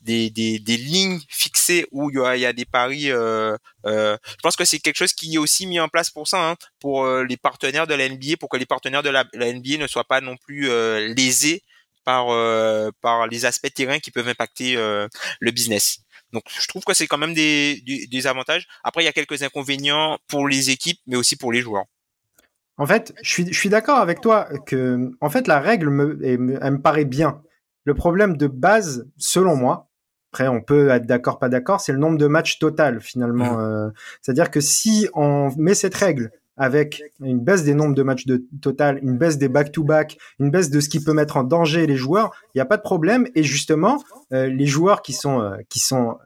des, 0.00 0.30
des, 0.30 0.58
des, 0.58 0.76
lignes 0.76 1.20
fixées 1.28 1.86
où 1.90 2.10
il 2.10 2.16
y 2.16 2.20
a, 2.20 2.36
y 2.36 2.46
a 2.46 2.52
des 2.52 2.64
paris. 2.64 3.10
Euh, 3.10 3.56
euh, 3.86 4.16
je 4.24 4.42
pense 4.42 4.56
que 4.56 4.64
c'est 4.64 4.78
quelque 4.78 4.96
chose 4.96 5.12
qui 5.12 5.34
est 5.34 5.38
aussi 5.38 5.66
mis 5.66 5.80
en 5.80 5.88
place 5.88 6.10
pour 6.10 6.28
ça, 6.28 6.50
hein, 6.50 6.56
pour 6.80 7.04
euh, 7.04 7.24
les 7.24 7.36
partenaires 7.36 7.86
de 7.86 7.94
la 7.94 8.08
NBA, 8.08 8.36
pour 8.38 8.48
que 8.48 8.56
les 8.56 8.66
partenaires 8.66 9.02
de 9.02 9.10
la, 9.10 9.24
la 9.34 9.52
NBA 9.52 9.78
ne 9.78 9.86
soient 9.86 10.04
pas 10.04 10.20
non 10.20 10.36
plus 10.36 10.70
euh, 10.70 11.12
lésés 11.14 11.62
par 12.04 12.30
euh, 12.30 12.90
par 13.02 13.26
les 13.26 13.44
aspects 13.44 13.72
terrain 13.72 13.98
qui 13.98 14.10
peuvent 14.10 14.28
impacter 14.28 14.74
le 14.76 15.50
business. 15.50 16.00
Donc 16.32 16.44
je 16.48 16.66
trouve 16.68 16.84
que 16.84 16.94
c'est 16.94 17.06
quand 17.06 17.18
même 17.18 17.34
des, 17.34 17.82
des, 17.86 18.06
des, 18.06 18.26
avantages. 18.26 18.66
Après 18.84 19.02
il 19.02 19.06
y 19.06 19.08
a 19.08 19.12
quelques 19.12 19.42
inconvénients 19.42 20.18
pour 20.28 20.48
les 20.48 20.70
équipes, 20.70 21.00
mais 21.06 21.16
aussi 21.16 21.36
pour 21.36 21.52
les 21.52 21.60
joueurs. 21.60 21.84
En 22.78 22.86
fait, 22.86 23.12
je 23.22 23.30
suis, 23.30 23.52
je 23.52 23.58
suis 23.58 23.68
d'accord 23.68 23.98
avec 23.98 24.20
toi 24.20 24.48
que, 24.66 25.10
en 25.20 25.30
fait, 25.30 25.48
la 25.48 25.58
règle 25.58 25.90
me, 25.90 26.18
elle 26.22 26.38
me 26.38 26.80
paraît 26.80 27.04
bien. 27.04 27.42
Le 27.84 27.94
problème 27.94 28.36
de 28.36 28.46
base, 28.46 29.10
selon 29.16 29.56
moi, 29.56 29.87
après 30.32 30.48
on 30.48 30.60
peut 30.60 30.88
être 30.90 31.06
d'accord, 31.06 31.38
pas 31.38 31.48
d'accord, 31.48 31.80
c'est 31.80 31.92
le 31.92 31.98
nombre 31.98 32.18
de 32.18 32.26
matchs 32.26 32.58
total 32.58 33.00
finalement. 33.00 33.56
Mmh. 33.56 33.60
Euh, 33.60 33.90
c'est-à-dire 34.22 34.50
que 34.50 34.60
si 34.60 35.08
on 35.14 35.50
met 35.56 35.74
cette 35.74 35.94
règle 35.94 36.30
avec 36.58 37.02
une 37.20 37.40
baisse 37.40 37.62
des 37.62 37.74
nombres 37.74 37.94
de 37.94 38.02
matchs 38.02 38.26
de 38.26 38.44
total, 38.60 38.98
une 39.02 39.16
baisse 39.16 39.38
des 39.38 39.48
back-to-back, 39.48 40.18
une 40.40 40.50
baisse 40.50 40.70
de 40.70 40.80
ce 40.80 40.88
qui 40.88 41.02
peut 41.02 41.14
mettre 41.14 41.36
en 41.36 41.44
danger 41.44 41.86
les 41.86 41.96
joueurs, 41.96 42.32
il 42.48 42.58
n'y 42.58 42.60
a 42.60 42.66
pas 42.66 42.76
de 42.76 42.82
problème. 42.82 43.28
Et 43.34 43.44
justement, 43.44 44.02
euh, 44.32 44.48
les 44.48 44.66
joueurs 44.66 45.02
qui 45.02 45.12
sont 45.12 45.40
euh, 45.40 45.56
qui 45.68 45.78
sont 45.78 46.18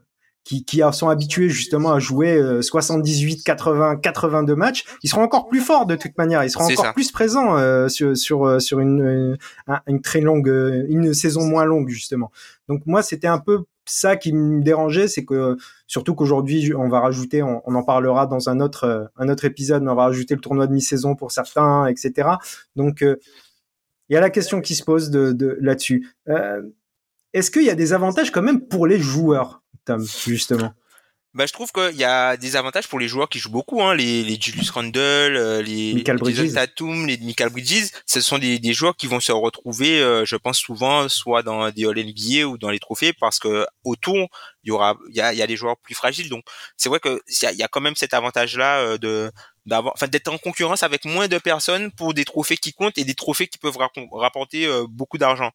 qui, 0.44 0.64
qui 0.64 0.82
sont 0.92 1.08
habitués 1.08 1.48
justement 1.48 1.92
à 1.92 2.00
jouer 2.00 2.40
78, 2.62 3.44
80, 3.44 3.98
82 3.98 4.56
matchs, 4.56 4.84
ils 5.04 5.08
seront 5.08 5.22
encore 5.22 5.46
plus 5.46 5.60
forts 5.60 5.86
de 5.86 5.94
toute 5.94 6.18
manière. 6.18 6.42
Ils 6.42 6.50
seront 6.50 6.64
encore 6.64 6.94
plus 6.94 7.12
présents 7.12 7.56
euh, 7.56 7.86
sur 7.88 8.16
sur 8.16 8.60
sur 8.60 8.80
une, 8.80 9.38
une, 9.86 10.00
très 10.00 10.20
longue 10.20 10.48
une 10.88 11.14
saison 11.14 11.44
moins 11.44 11.64
longue 11.64 11.90
justement. 11.90 12.32
Donc 12.68 12.82
moi 12.86 13.02
c'était 13.02 13.28
un 13.28 13.38
peu 13.38 13.64
ça 13.84 14.16
qui 14.16 14.32
me 14.32 14.62
dérangeait, 14.62 15.08
c'est 15.08 15.24
que 15.24 15.56
surtout 15.86 16.14
qu'aujourd'hui 16.14 16.72
on 16.74 16.88
va 16.88 17.00
rajouter, 17.00 17.42
on, 17.42 17.62
en 17.64 17.82
parlera 17.82 18.26
dans 18.26 18.48
un 18.48 18.60
autre 18.60 19.10
un 19.16 19.28
autre 19.28 19.44
épisode, 19.44 19.82
on 19.82 19.94
va 19.94 20.04
rajouter 20.04 20.34
le 20.34 20.40
tournoi 20.40 20.66
de 20.66 20.72
mi-saison 20.72 21.14
pour 21.14 21.32
certains, 21.32 21.86
etc. 21.86 22.28
Donc 22.76 23.02
euh, 23.02 23.16
il 24.08 24.14
y 24.14 24.16
a 24.16 24.20
la 24.20 24.30
question 24.30 24.60
qui 24.60 24.74
se 24.74 24.84
pose 24.84 25.10
de, 25.10 25.32
de 25.32 25.56
là-dessus. 25.60 26.08
Euh, 26.28 26.62
Est-ce 27.32 27.50
qu'il 27.50 27.64
y 27.64 27.70
a 27.70 27.74
des 27.74 27.92
avantages 27.92 28.30
quand 28.30 28.42
même 28.42 28.66
pour 28.66 28.86
les 28.86 28.98
joueurs, 28.98 29.62
Tom, 29.84 30.04
justement? 30.26 30.72
Bah, 31.34 31.46
je 31.46 31.52
trouve 31.52 31.72
qu'il 31.72 31.96
y 31.96 32.04
a 32.04 32.36
des 32.36 32.56
avantages 32.56 32.88
pour 32.88 32.98
les 32.98 33.08
joueurs 33.08 33.30
qui 33.30 33.38
jouent 33.38 33.50
beaucoup, 33.50 33.82
hein, 33.82 33.94
les, 33.94 34.22
les 34.22 34.38
Julius 34.38 34.68
Randle, 34.68 34.98
euh, 34.98 35.62
les, 35.62 35.94
Michael 35.94 36.18
les 36.26 36.52
Tatum, 36.52 37.06
les 37.06 37.16
Michael 37.16 37.48
Bridges. 37.48 37.88
Ce 38.04 38.20
sont 38.20 38.38
des, 38.38 38.58
des 38.58 38.74
joueurs 38.74 38.94
qui 38.96 39.06
vont 39.06 39.18
se 39.18 39.32
retrouver, 39.32 40.02
euh, 40.02 40.26
je 40.26 40.36
pense 40.36 40.58
souvent, 40.58 41.08
soit 41.08 41.42
dans 41.42 41.70
des 41.70 41.86
All 41.86 41.96
NBA 41.96 42.46
ou 42.46 42.58
dans 42.58 42.68
les 42.68 42.78
trophées, 42.78 43.14
parce 43.14 43.38
que 43.38 43.66
autour 43.82 44.28
il 44.64 44.68
y 44.68 44.70
aura, 44.72 44.98
il 45.08 45.16
y 45.16 45.22
a, 45.22 45.32
il 45.32 45.38
y 45.38 45.42
a 45.42 45.46
des 45.46 45.56
joueurs 45.56 45.78
plus 45.78 45.94
fragiles. 45.94 46.28
Donc 46.28 46.44
c'est 46.76 46.90
vrai 46.90 47.00
que 47.00 47.22
il 47.26 47.58
y 47.58 47.62
a, 47.62 47.68
quand 47.68 47.80
même 47.80 47.96
cet 47.96 48.12
avantage-là 48.12 48.80
euh, 48.80 48.98
de 48.98 49.32
d'avoir, 49.64 49.94
enfin 49.94 50.08
d'être 50.08 50.28
en 50.28 50.38
concurrence 50.38 50.82
avec 50.82 51.06
moins 51.06 51.28
de 51.28 51.38
personnes 51.38 51.92
pour 51.92 52.12
des 52.12 52.26
trophées 52.26 52.58
qui 52.58 52.74
comptent 52.74 52.98
et 52.98 53.04
des 53.04 53.14
trophées 53.14 53.46
qui 53.46 53.58
peuvent 53.58 53.78
rapporter 54.12 54.68
beaucoup 54.88 55.18
d'argent. 55.18 55.50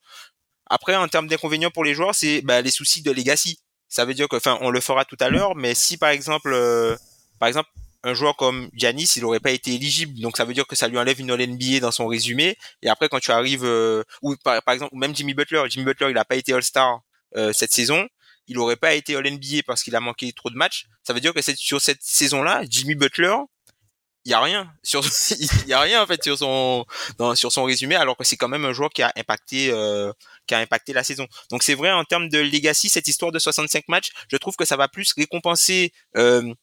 Après, 0.69 0.95
en 0.95 1.07
termes 1.07 1.27
d'inconvénients 1.27 1.71
pour 1.71 1.83
les 1.83 1.93
joueurs, 1.93 2.15
c'est 2.15 2.41
bah, 2.41 2.61
les 2.61 2.71
soucis 2.71 3.01
de 3.01 3.11
legacy 3.11 3.59
ça 3.89 4.05
veut 4.05 4.13
dire 4.13 4.27
que, 4.27 4.35
enfin, 4.35 4.57
on 4.61 4.69
le 4.69 4.81
fera 4.81 5.05
tout 5.05 5.17
à 5.19 5.29
l'heure, 5.29 5.55
mais 5.55 5.75
si 5.75 5.97
par 5.97 6.09
exemple, 6.09 6.51
euh, 6.53 6.95
par 7.39 7.47
exemple, 7.47 7.69
un 8.03 8.13
joueur 8.13 8.35
comme 8.35 8.69
Giannis, 8.73 9.13
il 9.15 9.25
aurait 9.25 9.39
pas 9.39 9.51
été 9.51 9.73
éligible, 9.73 10.19
donc 10.21 10.37
ça 10.37 10.45
veut 10.45 10.53
dire 10.53 10.67
que 10.67 10.75
ça 10.75 10.87
lui 10.87 10.97
enlève 10.97 11.19
une 11.19 11.31
All 11.31 11.41
NBA 11.41 11.79
dans 11.81 11.91
son 11.91 12.07
résumé. 12.07 12.57
Et 12.81 12.89
après, 12.89 13.09
quand 13.09 13.19
tu 13.19 13.31
arrives, 13.31 13.65
euh, 13.65 14.03
ou 14.21 14.35
par, 14.37 14.61
exemple, 14.69 14.95
même 14.95 15.15
Jimmy 15.15 15.33
Butler, 15.33 15.63
Jimmy 15.69 15.85
Butler, 15.85 16.07
il 16.11 16.17
a 16.17 16.25
pas 16.25 16.35
été 16.35 16.53
All 16.53 16.63
Star 16.63 17.01
euh, 17.35 17.51
cette 17.53 17.71
saison, 17.71 18.07
il 18.47 18.57
aurait 18.59 18.77
pas 18.77 18.93
été 18.93 19.15
All 19.15 19.29
NBA 19.29 19.63
parce 19.65 19.83
qu'il 19.83 19.95
a 19.95 19.99
manqué 19.99 20.31
trop 20.31 20.49
de 20.49 20.55
matchs. 20.55 20.87
Ça 21.03 21.13
veut 21.13 21.19
dire 21.19 21.33
que 21.33 21.41
sur 21.41 21.81
cette 21.81 22.01
saison-là, 22.01 22.63
Jimmy 22.69 22.95
Butler, 22.95 23.35
il 24.27 24.31
y 24.31 24.33
a 24.33 24.41
rien 24.41 24.71
sur 24.83 25.03
y 25.67 25.73
a 25.73 25.79
rien 25.79 26.03
en 26.03 26.05
fait 26.05 26.21
sur 26.21 26.37
son 26.37 26.85
dans, 27.17 27.33
sur 27.33 27.51
son 27.51 27.63
résumé 27.63 27.95
alors 27.95 28.17
que 28.17 28.25
c'est 28.25 28.35
quand 28.35 28.49
même 28.49 28.65
un 28.65 28.73
joueur 28.73 28.89
qui 28.89 29.01
a 29.01 29.11
impacté 29.15 29.69
euh, 29.71 30.11
qui 30.47 30.55
a 30.55 30.59
impacté 30.59 30.93
la 30.93 31.03
saison. 31.03 31.27
Donc 31.51 31.63
c'est 31.63 31.75
vrai 31.75 31.91
en 31.91 32.03
termes 32.03 32.29
de 32.29 32.39
legacy 32.39 32.89
cette 32.89 33.07
histoire 33.07 33.31
de 33.31 33.39
65 33.39 33.87
matchs, 33.87 34.11
je 34.31 34.37
trouve 34.37 34.55
que 34.55 34.65
ça 34.65 34.77
va 34.77 34.87
plus 34.87 35.13
récompenser 35.15 35.91
euh, 36.15 36.53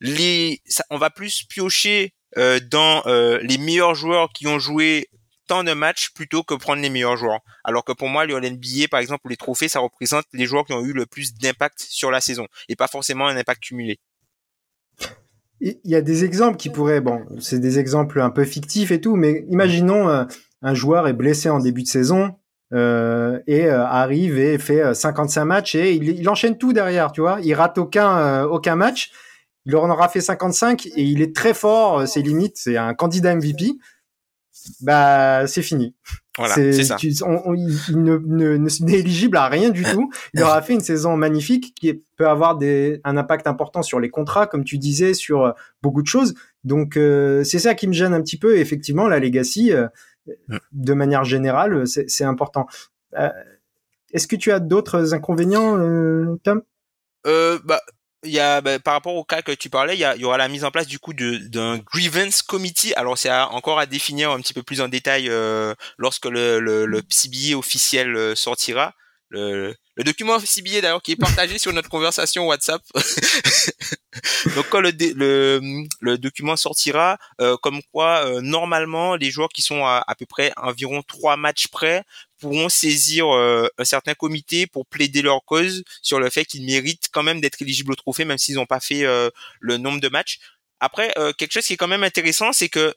les 0.00 0.60
ça, 0.66 0.84
on 0.90 0.98
va 0.98 1.10
plus 1.10 1.44
piocher 1.44 2.14
euh, 2.36 2.60
dans 2.60 3.02
euh, 3.06 3.38
les 3.42 3.58
meilleurs 3.58 3.94
joueurs 3.94 4.30
qui 4.32 4.46
ont 4.46 4.58
joué 4.58 5.08
tant 5.46 5.64
de 5.64 5.72
matchs 5.72 6.10
plutôt 6.10 6.42
que 6.42 6.54
prendre 6.54 6.82
les 6.82 6.90
meilleurs 6.90 7.16
joueurs. 7.16 7.40
Alors 7.64 7.84
que 7.84 7.92
pour 7.92 8.08
moi, 8.08 8.26
le 8.26 8.38
NBA, 8.38 8.88
par 8.90 9.00
exemple, 9.00 9.30
les 9.30 9.36
trophées, 9.36 9.68
ça 9.68 9.80
représente 9.80 10.26
les 10.34 10.44
joueurs 10.44 10.66
qui 10.66 10.74
ont 10.74 10.84
eu 10.84 10.92
le 10.92 11.06
plus 11.06 11.32
d'impact 11.34 11.80
sur 11.80 12.10
la 12.10 12.20
saison 12.20 12.46
et 12.68 12.76
pas 12.76 12.86
forcément 12.86 13.26
un 13.26 13.36
impact 13.36 13.62
cumulé 13.62 13.98
il 15.60 15.78
y 15.84 15.96
a 15.96 16.00
des 16.00 16.24
exemples 16.24 16.56
qui 16.56 16.70
pourraient, 16.70 17.00
bon, 17.00 17.24
c'est 17.40 17.58
des 17.58 17.78
exemples 17.78 18.20
un 18.20 18.30
peu 18.30 18.44
fictifs 18.44 18.90
et 18.90 19.00
tout, 19.00 19.16
mais 19.16 19.44
imaginons 19.48 20.08
euh, 20.08 20.24
un 20.62 20.74
joueur 20.74 21.08
est 21.08 21.12
blessé 21.12 21.48
en 21.48 21.58
début 21.58 21.82
de 21.82 21.88
saison 21.88 22.37
euh, 22.74 23.38
et 23.46 23.66
euh, 23.66 23.84
arrive 23.84 24.38
et 24.38 24.58
fait 24.58 24.94
55 24.94 25.44
matchs 25.44 25.74
et 25.74 25.94
il, 25.94 26.28
enchaîne 26.28 26.58
tout 26.58 26.72
derrière, 26.72 27.12
tu 27.12 27.20
vois, 27.20 27.38
il 27.42 27.54
rate 27.54 27.78
aucun 27.78 28.44
aucun 28.44 28.76
match, 28.76 29.10
il 29.64 29.74
en 29.76 29.88
aura 29.90 30.08
fait 30.08 30.20
55 30.20 30.86
et 30.86 31.02
il 31.02 31.22
est 31.22 31.34
très 31.34 31.54
fort, 31.54 32.06
c'est 32.06 32.22
limite, 32.22 32.56
c'est 32.56 32.76
un 32.76 32.94
candidat 32.94 33.34
MVP, 33.34 33.78
bah 34.80 35.46
c'est 35.46 35.62
fini. 35.62 35.94
Voilà, 36.38 36.54
c'est 36.54 36.84
ça. 36.84 36.96
il 37.02 38.00
ne, 38.00 38.16
ne, 38.16 38.56
n'est 38.56 38.98
éligible 38.98 39.36
à 39.36 39.48
rien 39.48 39.70
du 39.70 39.82
tout. 39.82 40.08
Il 40.34 40.42
aura 40.42 40.62
fait 40.62 40.72
une 40.72 40.80
saison 40.80 41.16
magnifique 41.16 41.74
qui 41.74 42.00
peut 42.16 42.28
avoir 42.28 42.56
des, 42.56 43.00
un 43.02 43.16
impact 43.16 43.48
important 43.48 43.82
sur 43.82 43.98
les 43.98 44.08
contrats, 44.08 44.46
comme 44.46 44.62
tu 44.62 44.78
disais, 44.78 45.14
sur 45.14 45.44
euh, 45.44 45.52
beaucoup 45.82 46.00
de 46.00 46.06
choses. 46.06 46.34
Donc 46.62 46.96
euh, 46.96 47.42
c'est 47.42 47.58
ça 47.58 47.74
qui 47.74 47.88
me 47.88 47.92
gêne 47.92 48.14
un 48.14 48.22
petit 48.22 48.38
peu. 48.38 48.58
effectivement, 48.58 49.08
la 49.08 49.18
legacy, 49.18 49.72
euh. 49.72 49.88
De 50.72 50.94
manière 50.94 51.24
générale, 51.24 51.86
c'est 51.86 52.24
important. 52.24 52.66
Est-ce 54.12 54.26
que 54.26 54.36
tu 54.36 54.52
as 54.52 54.60
d'autres 54.60 55.14
inconvénients, 55.14 55.76
Tom? 56.42 56.62
Euh, 57.26 57.58
bah, 57.64 57.80
y 58.24 58.38
a 58.38 58.60
bah, 58.60 58.78
par 58.78 58.94
rapport 58.94 59.14
au 59.14 59.24
cas 59.24 59.42
que 59.42 59.52
tu 59.52 59.70
parlais, 59.70 59.96
il 59.96 60.20
y, 60.20 60.24
aura 60.24 60.38
la 60.38 60.48
mise 60.48 60.64
en 60.64 60.70
place 60.70 60.86
du 60.86 60.98
coup 60.98 61.12
d'un 61.12 61.78
grievance 61.78 62.42
committee. 62.42 62.94
Alors 62.94 63.18
c'est 63.18 63.30
encore 63.30 63.78
à 63.78 63.86
définir 63.86 64.30
un 64.30 64.40
petit 64.40 64.54
peu 64.54 64.62
plus 64.62 64.80
en 64.80 64.88
détail 64.88 65.28
euh, 65.28 65.74
lorsque 65.98 66.26
le, 66.26 66.58
le, 66.60 66.86
le 66.86 67.02
CBA 67.02 67.56
officiel 67.56 68.16
euh, 68.16 68.34
sortira. 68.34 68.94
Le, 69.30 69.74
le 69.96 70.04
document 70.04 70.38
CBA 70.38 70.80
d'ailleurs 70.80 71.02
qui 71.02 71.12
est 71.12 71.16
partagé 71.16 71.58
sur 71.58 71.72
notre 71.72 71.90
conversation 71.90 72.46
WhatsApp. 72.46 72.82
Donc 74.56 74.68
quand 74.70 74.80
le, 74.80 74.90
le, 74.90 75.60
le 76.00 76.18
document 76.18 76.56
sortira, 76.56 77.18
euh, 77.40 77.56
comme 77.58 77.80
quoi 77.92 78.24
euh, 78.26 78.40
normalement 78.40 79.16
les 79.16 79.30
joueurs 79.30 79.50
qui 79.50 79.60
sont 79.60 79.84
à, 79.84 80.02
à 80.06 80.14
peu 80.14 80.24
près 80.24 80.52
environ 80.56 81.02
trois 81.02 81.36
matchs 81.36 81.68
près 81.68 82.04
pourront 82.40 82.68
saisir 82.68 83.26
euh, 83.34 83.68
un 83.78 83.84
certain 83.84 84.14
comité 84.14 84.66
pour 84.66 84.86
plaider 84.86 85.22
leur 85.22 85.44
cause 85.44 85.84
sur 86.02 86.20
le 86.20 86.30
fait 86.30 86.44
qu'ils 86.44 86.64
méritent 86.64 87.08
quand 87.12 87.22
même 87.22 87.40
d'être 87.40 87.60
éligibles 87.60 87.92
au 87.92 87.96
trophée, 87.96 88.24
même 88.24 88.38
s'ils 88.38 88.54
n'ont 88.54 88.66
pas 88.66 88.80
fait 88.80 89.04
euh, 89.04 89.30
le 89.60 89.76
nombre 89.76 90.00
de 90.00 90.08
matchs. 90.08 90.38
Après, 90.80 91.12
euh, 91.18 91.32
quelque 91.32 91.52
chose 91.52 91.66
qui 91.66 91.72
est 91.72 91.76
quand 91.76 91.88
même 91.88 92.04
intéressant, 92.04 92.52
c'est 92.52 92.68
que 92.68 92.94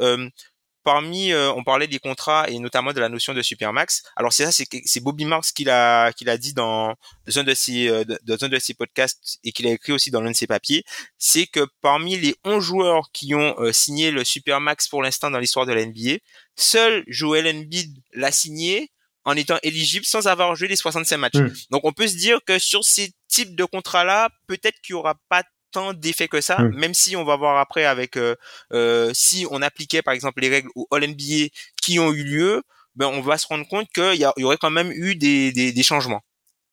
parmi, 0.83 1.33
on 1.33 1.63
parlait 1.63 1.87
des 1.87 1.99
contrats 1.99 2.49
et 2.49 2.59
notamment 2.59 2.93
de 2.93 2.99
la 2.99 3.09
notion 3.09 3.33
de 3.33 3.41
supermax. 3.41 4.03
Alors 4.15 4.33
c'est 4.33 4.49
ça, 4.49 4.65
c'est 4.85 4.99
Bobby 4.99 5.25
Marks 5.25 5.53
qui 5.53 5.63
l'a 5.63 6.11
qui 6.13 6.25
l'a 6.25 6.37
dit 6.37 6.53
dans, 6.53 6.95
un 7.35 7.43
de 7.43 7.53
ses 7.53 8.05
dans 8.23 8.43
un 8.43 8.49
de 8.49 8.59
ses 8.59 8.73
podcasts 8.73 9.39
et 9.43 9.51
qu'il 9.51 9.67
a 9.67 9.71
écrit 9.71 9.91
aussi 9.91 10.11
dans 10.11 10.21
l'un 10.21 10.31
de 10.31 10.35
ses 10.35 10.47
papiers, 10.47 10.83
c'est 11.17 11.47
que 11.47 11.67
parmi 11.81 12.17
les 12.17 12.35
11 12.43 12.63
joueurs 12.63 13.09
qui 13.11 13.35
ont 13.35 13.55
signé 13.71 14.11
le 14.11 14.23
supermax 14.23 14.87
pour 14.87 15.03
l'instant 15.03 15.31
dans 15.31 15.39
l'histoire 15.39 15.65
de 15.65 15.73
la 15.73 15.85
NBA, 15.85 16.17
seul 16.55 17.03
Joel 17.07 17.47
Embiid 17.47 17.97
l'a 18.13 18.31
signé 18.31 18.91
en 19.23 19.35
étant 19.35 19.57
éligible 19.63 20.05
sans 20.05 20.27
avoir 20.27 20.55
joué 20.55 20.67
les 20.67 20.75
65 20.75 21.17
matchs. 21.17 21.37
Hmm. 21.37 21.53
Donc 21.69 21.85
on 21.85 21.93
peut 21.93 22.07
se 22.07 22.15
dire 22.15 22.39
que 22.45 22.59
sur 22.59 22.83
ces 22.83 23.13
types 23.27 23.55
de 23.55 23.65
contrats-là, 23.65 24.29
peut-être 24.47 24.79
qu'il 24.81 24.93
y 24.93 24.95
aura 24.95 25.15
pas 25.29 25.43
tant 25.71 25.93
d'effets 25.93 26.27
que 26.27 26.41
ça, 26.41 26.61
hmm. 26.61 26.75
même 26.75 26.93
si 26.93 27.15
on 27.15 27.23
va 27.23 27.35
voir 27.35 27.57
après 27.59 27.85
avec 27.85 28.17
euh, 28.17 28.35
euh, 28.73 29.11
si 29.13 29.45
on 29.49 29.61
appliquait 29.61 30.01
par 30.01 30.13
exemple 30.13 30.41
les 30.41 30.49
règles 30.49 30.69
au 30.75 30.87
All 30.91 31.07
NBA 31.07 31.49
qui 31.81 31.99
ont 31.99 32.11
eu 32.11 32.23
lieu, 32.23 32.63
ben 32.95 33.07
on 33.07 33.21
va 33.21 33.37
se 33.37 33.47
rendre 33.47 33.67
compte 33.67 33.87
qu'il 33.93 34.15
y, 34.15 34.25
y, 34.39 34.43
aurait 34.43 34.57
quand 34.57 34.69
même 34.69 34.91
eu 34.91 35.15
des, 35.15 35.51
des, 35.51 35.71
des 35.71 35.83
changements 35.83 36.21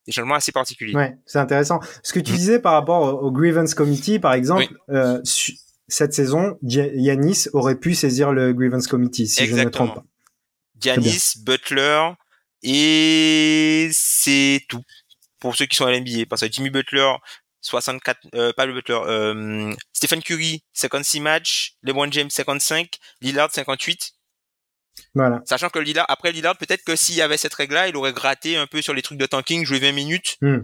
des 0.09 0.13
changements 0.13 0.35
assez 0.35 0.51
particuliers. 0.51 0.95
Ouais, 0.95 1.17
c'est 1.27 1.37
intéressant. 1.37 1.79
Ce 2.01 2.13
que 2.13 2.19
tu 2.19 2.31
disais 2.31 2.59
par 2.59 2.73
rapport 2.73 3.23
au, 3.23 3.31
Grievance 3.31 3.75
Committee, 3.75 4.17
par 4.17 4.33
exemple, 4.33 4.67
euh, 4.89 5.21
cette 5.87 6.13
saison, 6.13 6.57
Yanis 6.63 7.45
aurait 7.53 7.75
pu 7.75 7.93
saisir 7.93 8.31
le 8.31 8.53
Grievance 8.53 8.87
Committee, 8.87 9.27
si 9.27 9.45
je 9.45 9.55
ne 9.55 9.65
me 9.65 9.69
trompe 9.69 9.93
pas. 9.93 10.03
Yanis, 10.83 11.33
Butler, 11.43 12.09
et 12.63 13.89
c'est 13.91 14.61
tout 14.67 14.81
pour 15.39 15.55
ceux 15.55 15.65
qui 15.65 15.75
sont 15.75 15.85
à 15.85 15.91
l'NBA. 15.91 16.25
Parce 16.27 16.41
que 16.41 16.51
Jimmy 16.51 16.69
Butler, 16.69 17.11
64, 17.61 18.19
euh, 18.35 18.53
pas 18.53 18.65
le 18.65 18.73
Butler, 18.73 18.99
euh, 19.05 19.73
Stephen 19.93 20.21
Curry, 20.21 20.63
56 20.73 21.19
matchs, 21.19 21.73
LeBron 21.83 22.11
James, 22.11 22.29
55, 22.29 22.89
Lillard, 23.21 23.51
58. 23.51 24.11
Voilà. 25.13 25.41
Sachant 25.45 25.69
que 25.69 25.79
Lillard, 25.79 26.05
après 26.09 26.31
Lillard, 26.31 26.57
peut-être 26.57 26.83
que 26.83 26.95
s'il 26.95 27.15
y 27.15 27.21
avait 27.21 27.37
cette 27.37 27.53
règle-là, 27.53 27.87
il 27.87 27.95
aurait 27.95 28.13
gratté 28.13 28.57
un 28.57 28.67
peu 28.67 28.81
sur 28.81 28.93
les 28.93 29.01
trucs 29.01 29.17
de 29.17 29.25
tanking, 29.25 29.65
jouer 29.65 29.79
20 29.79 29.91
minutes. 29.91 30.37
Hmm, 30.41 30.59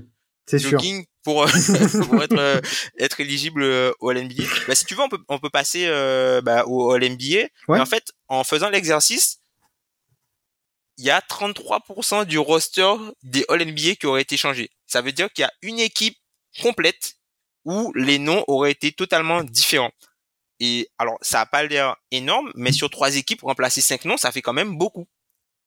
c'est 0.45 0.59
sûr. 0.59 0.79
Pour, 1.23 1.43
euh, 1.43 1.47
pour 2.07 2.21
être, 2.21 2.37
euh, 2.37 2.61
être 2.99 3.19
éligible 3.19 3.63
au 3.99 4.13
NBA. 4.13 4.43
Bah, 4.67 4.75
si 4.75 4.85
tu 4.85 4.95
veux, 4.95 5.01
on 5.01 5.09
peut, 5.09 5.23
on 5.27 5.39
peut 5.39 5.49
passer 5.49 5.87
bah, 6.43 6.65
au 6.65 6.91
All 6.91 7.09
NBA. 7.09 7.47
Ouais. 7.67 7.79
en 7.79 7.85
fait, 7.85 8.11
en 8.27 8.43
faisant 8.43 8.69
l'exercice, 8.69 9.39
il 10.97 11.05
y 11.05 11.09
a 11.09 11.19
33% 11.19 12.25
du 12.25 12.39
roster 12.39 12.93
des 13.23 13.45
All-NBA 13.49 13.95
qui 13.99 14.05
aurait 14.05 14.21
été 14.21 14.37
changé. 14.37 14.69
Ça 14.85 15.01
veut 15.01 15.11
dire 15.11 15.31
qu'il 15.33 15.43
y 15.43 15.45
a 15.45 15.51
une 15.61 15.79
équipe 15.79 16.17
complète 16.61 17.15
où 17.65 17.91
les 17.95 18.19
noms 18.19 18.43
auraient 18.47 18.71
été 18.71 18.91
totalement 18.91 19.43
différents. 19.43 19.91
Et 20.59 20.87
alors, 20.97 21.17
ça 21.21 21.41
a 21.41 21.45
pas 21.45 21.63
l'air 21.63 21.95
énorme, 22.11 22.51
mais 22.55 22.71
sur 22.71 22.89
trois 22.89 23.15
équipes, 23.15 23.41
remplacer 23.41 23.81
cinq 23.81 24.05
noms, 24.05 24.17
ça 24.17 24.31
fait 24.31 24.41
quand 24.41 24.53
même 24.53 24.77
beaucoup. 24.77 25.05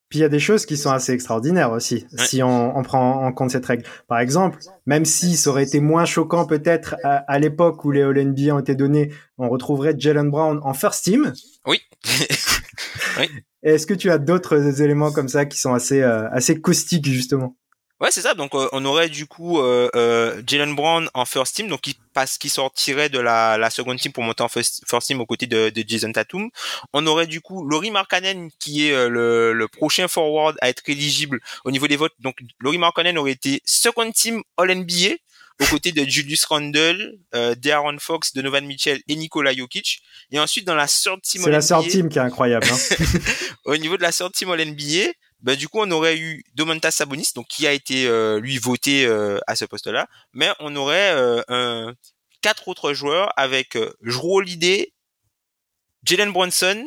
Puis 0.08 0.20
il 0.20 0.22
y 0.22 0.24
a 0.24 0.30
des 0.30 0.40
choses 0.40 0.64
qui 0.64 0.78
sont 0.78 0.90
assez 0.90 1.12
extraordinaires 1.12 1.70
aussi, 1.70 2.06
si 2.16 2.42
on, 2.42 2.82
prend 2.82 3.26
en 3.26 3.32
compte 3.32 3.50
cette 3.50 3.66
règle. 3.66 3.84
Par 4.06 4.20
exemple, 4.20 4.58
même 4.86 5.04
si 5.04 5.36
ça 5.36 5.50
aurait 5.50 5.64
été 5.64 5.80
moins 5.80 6.06
choquant 6.06 6.46
peut-être 6.46 6.96
à, 7.04 7.38
l'époque 7.38 7.84
où 7.84 7.90
les 7.90 8.00
All-NBA 8.00 8.54
ont 8.54 8.58
été 8.58 8.74
donnés, 8.74 9.12
on 9.36 9.50
retrouverait 9.50 9.94
Jalen 9.98 10.30
Brown 10.30 10.60
en 10.62 10.72
first 10.72 11.04
team. 11.04 11.34
Oui. 11.66 11.82
oui. 13.18 13.28
Est-ce 13.62 13.86
que 13.86 13.92
tu 13.92 14.10
as 14.10 14.16
d'autres 14.16 14.80
éléments 14.80 15.12
comme 15.12 15.28
ça 15.28 15.44
qui 15.44 15.58
sont 15.58 15.74
assez, 15.74 16.00
euh, 16.00 16.26
assez 16.30 16.58
caustiques 16.58 17.06
justement? 17.06 17.58
Ouais, 18.00 18.10
c'est 18.12 18.20
ça. 18.20 18.34
Donc, 18.34 18.54
euh, 18.54 18.68
on 18.72 18.84
aurait 18.84 19.08
du 19.08 19.26
coup 19.26 19.58
euh, 19.58 19.90
euh, 19.96 20.40
Jalen 20.46 20.74
Brown 20.76 21.10
en 21.14 21.24
first 21.24 21.56
team, 21.56 21.66
donc 21.66 21.80
qui 21.80 21.98
passe, 22.14 22.38
qui 22.38 22.48
sortirait 22.48 23.08
de 23.08 23.18
la, 23.18 23.58
la 23.58 23.70
seconde 23.70 23.98
team 23.98 24.12
pour 24.12 24.22
monter 24.22 24.42
en 24.42 24.48
first, 24.48 24.84
team 25.02 25.20
aux 25.20 25.26
côtés 25.26 25.46
de, 25.46 25.70
de, 25.70 25.84
Jason 25.86 26.12
Tatum. 26.12 26.48
On 26.92 27.06
aurait 27.08 27.26
du 27.26 27.40
coup 27.40 27.66
Laurie 27.66 27.90
Markkanen 27.90 28.50
qui 28.60 28.86
est 28.86 28.92
euh, 28.92 29.08
le, 29.08 29.52
le, 29.52 29.68
prochain 29.68 30.06
forward 30.06 30.56
à 30.60 30.68
être 30.68 30.82
éligible 30.86 31.40
au 31.64 31.72
niveau 31.72 31.88
des 31.88 31.96
votes. 31.96 32.14
Donc, 32.20 32.36
Laurie 32.60 32.78
Markkanen 32.78 33.18
aurait 33.18 33.32
été 33.32 33.62
second 33.64 34.10
team 34.12 34.42
All 34.56 34.72
NBA 34.72 35.16
aux 35.60 35.66
côtés 35.66 35.92
de 35.92 36.04
Julius 36.04 36.44
Randle, 36.44 37.18
euh, 37.34 37.54
De'Aaron 37.56 37.98
Fox, 37.98 38.32
Donovan 38.32 38.64
Mitchell 38.64 39.00
et 39.08 39.16
Nikola 39.16 39.52
Jokic. 39.52 40.02
Et 40.30 40.38
ensuite, 40.38 40.64
dans 40.66 40.74
la 40.74 40.86
third 40.86 41.20
team 41.22 41.42
C'est 41.42 41.50
la 41.50 41.62
third 41.62 41.88
team 41.88 42.08
qui 42.08 42.18
est 42.18 42.22
incroyable. 42.22 42.66
Hein. 42.70 43.06
au 43.64 43.76
niveau 43.76 43.96
de 43.96 44.02
la 44.02 44.12
third 44.12 44.32
team 44.32 44.50
All 44.50 44.64
NBA, 44.64 45.12
ben, 45.40 45.56
du 45.56 45.68
coup 45.68 45.78
on 45.80 45.90
aurait 45.90 46.18
eu 46.18 46.42
Domantas 46.54 46.90
Sabonis 46.90 47.30
donc 47.34 47.46
qui 47.46 47.66
a 47.66 47.72
été 47.72 48.06
euh, 48.06 48.40
lui 48.40 48.58
voté 48.58 49.06
euh, 49.06 49.38
à 49.46 49.54
ce 49.54 49.64
poste-là. 49.64 50.08
Mais 50.32 50.50
on 50.58 50.74
aurait 50.74 51.12
euh, 51.12 51.92
quatre 52.40 52.66
autres 52.68 52.92
joueurs 52.92 53.32
avec 53.36 53.76
euh, 53.76 53.92
Jalen 56.04 56.32
Brunson, 56.32 56.84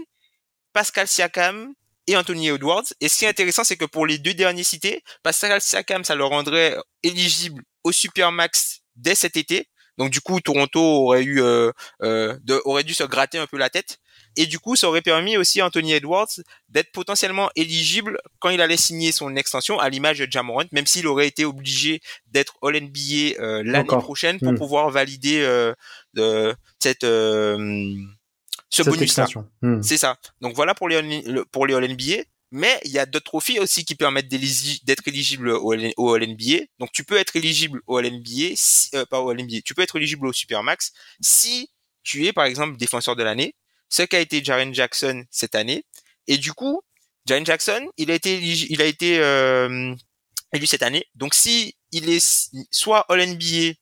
Pascal 0.74 1.08
Siakam 1.08 1.74
et 2.08 2.18
Anthony 2.18 2.50
Edwards. 2.50 2.84
Et 3.00 3.08
ce 3.08 3.20
qui 3.20 3.26
est 3.26 3.30
intéressant 3.30 3.64
c'est 3.64 3.78
que 3.78 3.86
pour 3.86 4.06
les 4.06 4.18
deux 4.18 4.34
derniers 4.34 4.66
cités 4.66 5.02
Pascal 5.24 5.62
Siakam 5.62 6.04
ça 6.04 6.16
le 6.16 6.26
rendrait 6.26 6.76
éligible 7.04 7.64
au 7.86 7.94
Supermax 7.94 8.82
dès 8.98 9.16
cet 9.16 9.38
été. 9.38 9.70
Donc 9.98 10.10
du 10.10 10.20
coup 10.20 10.42
Toronto 10.42 10.82
aurait 10.82 11.24
eu 11.24 11.38
de, 11.38 12.62
aurait 12.66 12.84
dû 12.84 12.94
se 12.94 13.04
gratter 13.04 13.38
un 13.38 13.48
peu 13.48 13.58
la 13.58 13.70
tête 13.70 14.01
et 14.36 14.46
du 14.46 14.60
coup, 14.60 14.76
ça 14.76 14.88
aurait 14.88 15.02
permis 15.02 15.38
aussi 15.38 15.62
à 15.62 15.66
Anthony 15.66 15.94
Edwards 15.94 16.30
d'être 16.70 16.92
potentiellement 16.92 17.50
éligible 17.56 18.20
quand 18.40 18.50
il 18.50 18.62
allait 18.62 18.78
signer 18.78 19.12
son 19.12 19.36
extension, 19.36 19.80
à 19.80 19.90
l'image 19.90 20.20
de 20.20 20.28
Jamorant, 20.30 20.66
même 20.72 20.86
s'il 20.86 21.08
aurait 21.08 21.28
été 21.28 21.46
obligé 21.46 22.02
d'être 22.28 22.56
All-NBA 22.62 23.40
euh, 23.40 23.64
l'année 23.64 23.88
prochaine 23.88 24.40
pour 24.40 24.54
hmm. 24.54 24.58
pouvoir 24.58 24.90
valider 24.90 25.42
euh, 25.42 25.74
cette 26.80 27.04
euh, 27.04 27.96
ce 28.70 28.84
bonus-là. 28.84 29.28
Hmm. 29.62 29.82
C'est 29.82 29.98
ça. 29.98 30.18
Donc 30.40 30.56
voilà 30.56 30.74
pour 30.74 30.88
les 30.90 31.44
pour 31.52 31.68
les 31.68 31.74
All-NBA. 31.74 32.24
Mais 32.54 32.80
il 32.84 32.92
y 32.92 33.00
a 33.00 33.06
d'autres 33.06 33.26
trophées 33.26 33.62
aussi 33.62 33.86
qui 33.86 33.96
permettent 33.96 34.28
d'être 34.28 35.08
éligible 35.08 35.50
au, 35.50 35.74
au 35.98 36.14
All-NBA. 36.14 36.66
Donc 36.80 36.92
tu 36.92 37.06
peux 37.06 37.16
être 37.16 37.38
éligible 37.38 37.82
au 37.88 37.98
All-NBA, 37.98 38.56
euh, 38.94 39.06
pas 39.06 39.22
au 39.22 39.30
All-NBA, 39.30 39.62
tu 39.64 39.74
peux 39.74 39.82
être 39.82 39.96
éligible 39.96 40.28
au 40.28 40.34
Supermax 40.34 40.92
si 41.22 41.70
tu 42.04 42.26
es 42.26 42.34
par 42.34 42.44
exemple 42.46 42.76
défenseur 42.76 43.16
de 43.16 43.24
l'année, 43.24 43.56
ce 43.92 44.04
qu'a 44.04 44.20
été 44.20 44.44
Jaren 44.44 44.74
Jackson 44.74 45.26
cette 45.30 45.54
année. 45.54 45.86
Et 46.28 46.38
du 46.38 46.54
coup, 46.54 46.82
Jaren 47.28 47.46
Jackson, 47.46 47.88
il 47.98 48.10
a 48.10 48.16
été, 48.16 49.20
euh, 49.20 49.94
élu 50.54 50.66
cette 50.66 50.82
année. 50.82 51.06
Donc 51.14 51.36
si 51.36 51.76
il 51.92 52.10
est 52.10 52.50
soit 52.72 53.06
All 53.10 53.22
NBA, 53.22 53.74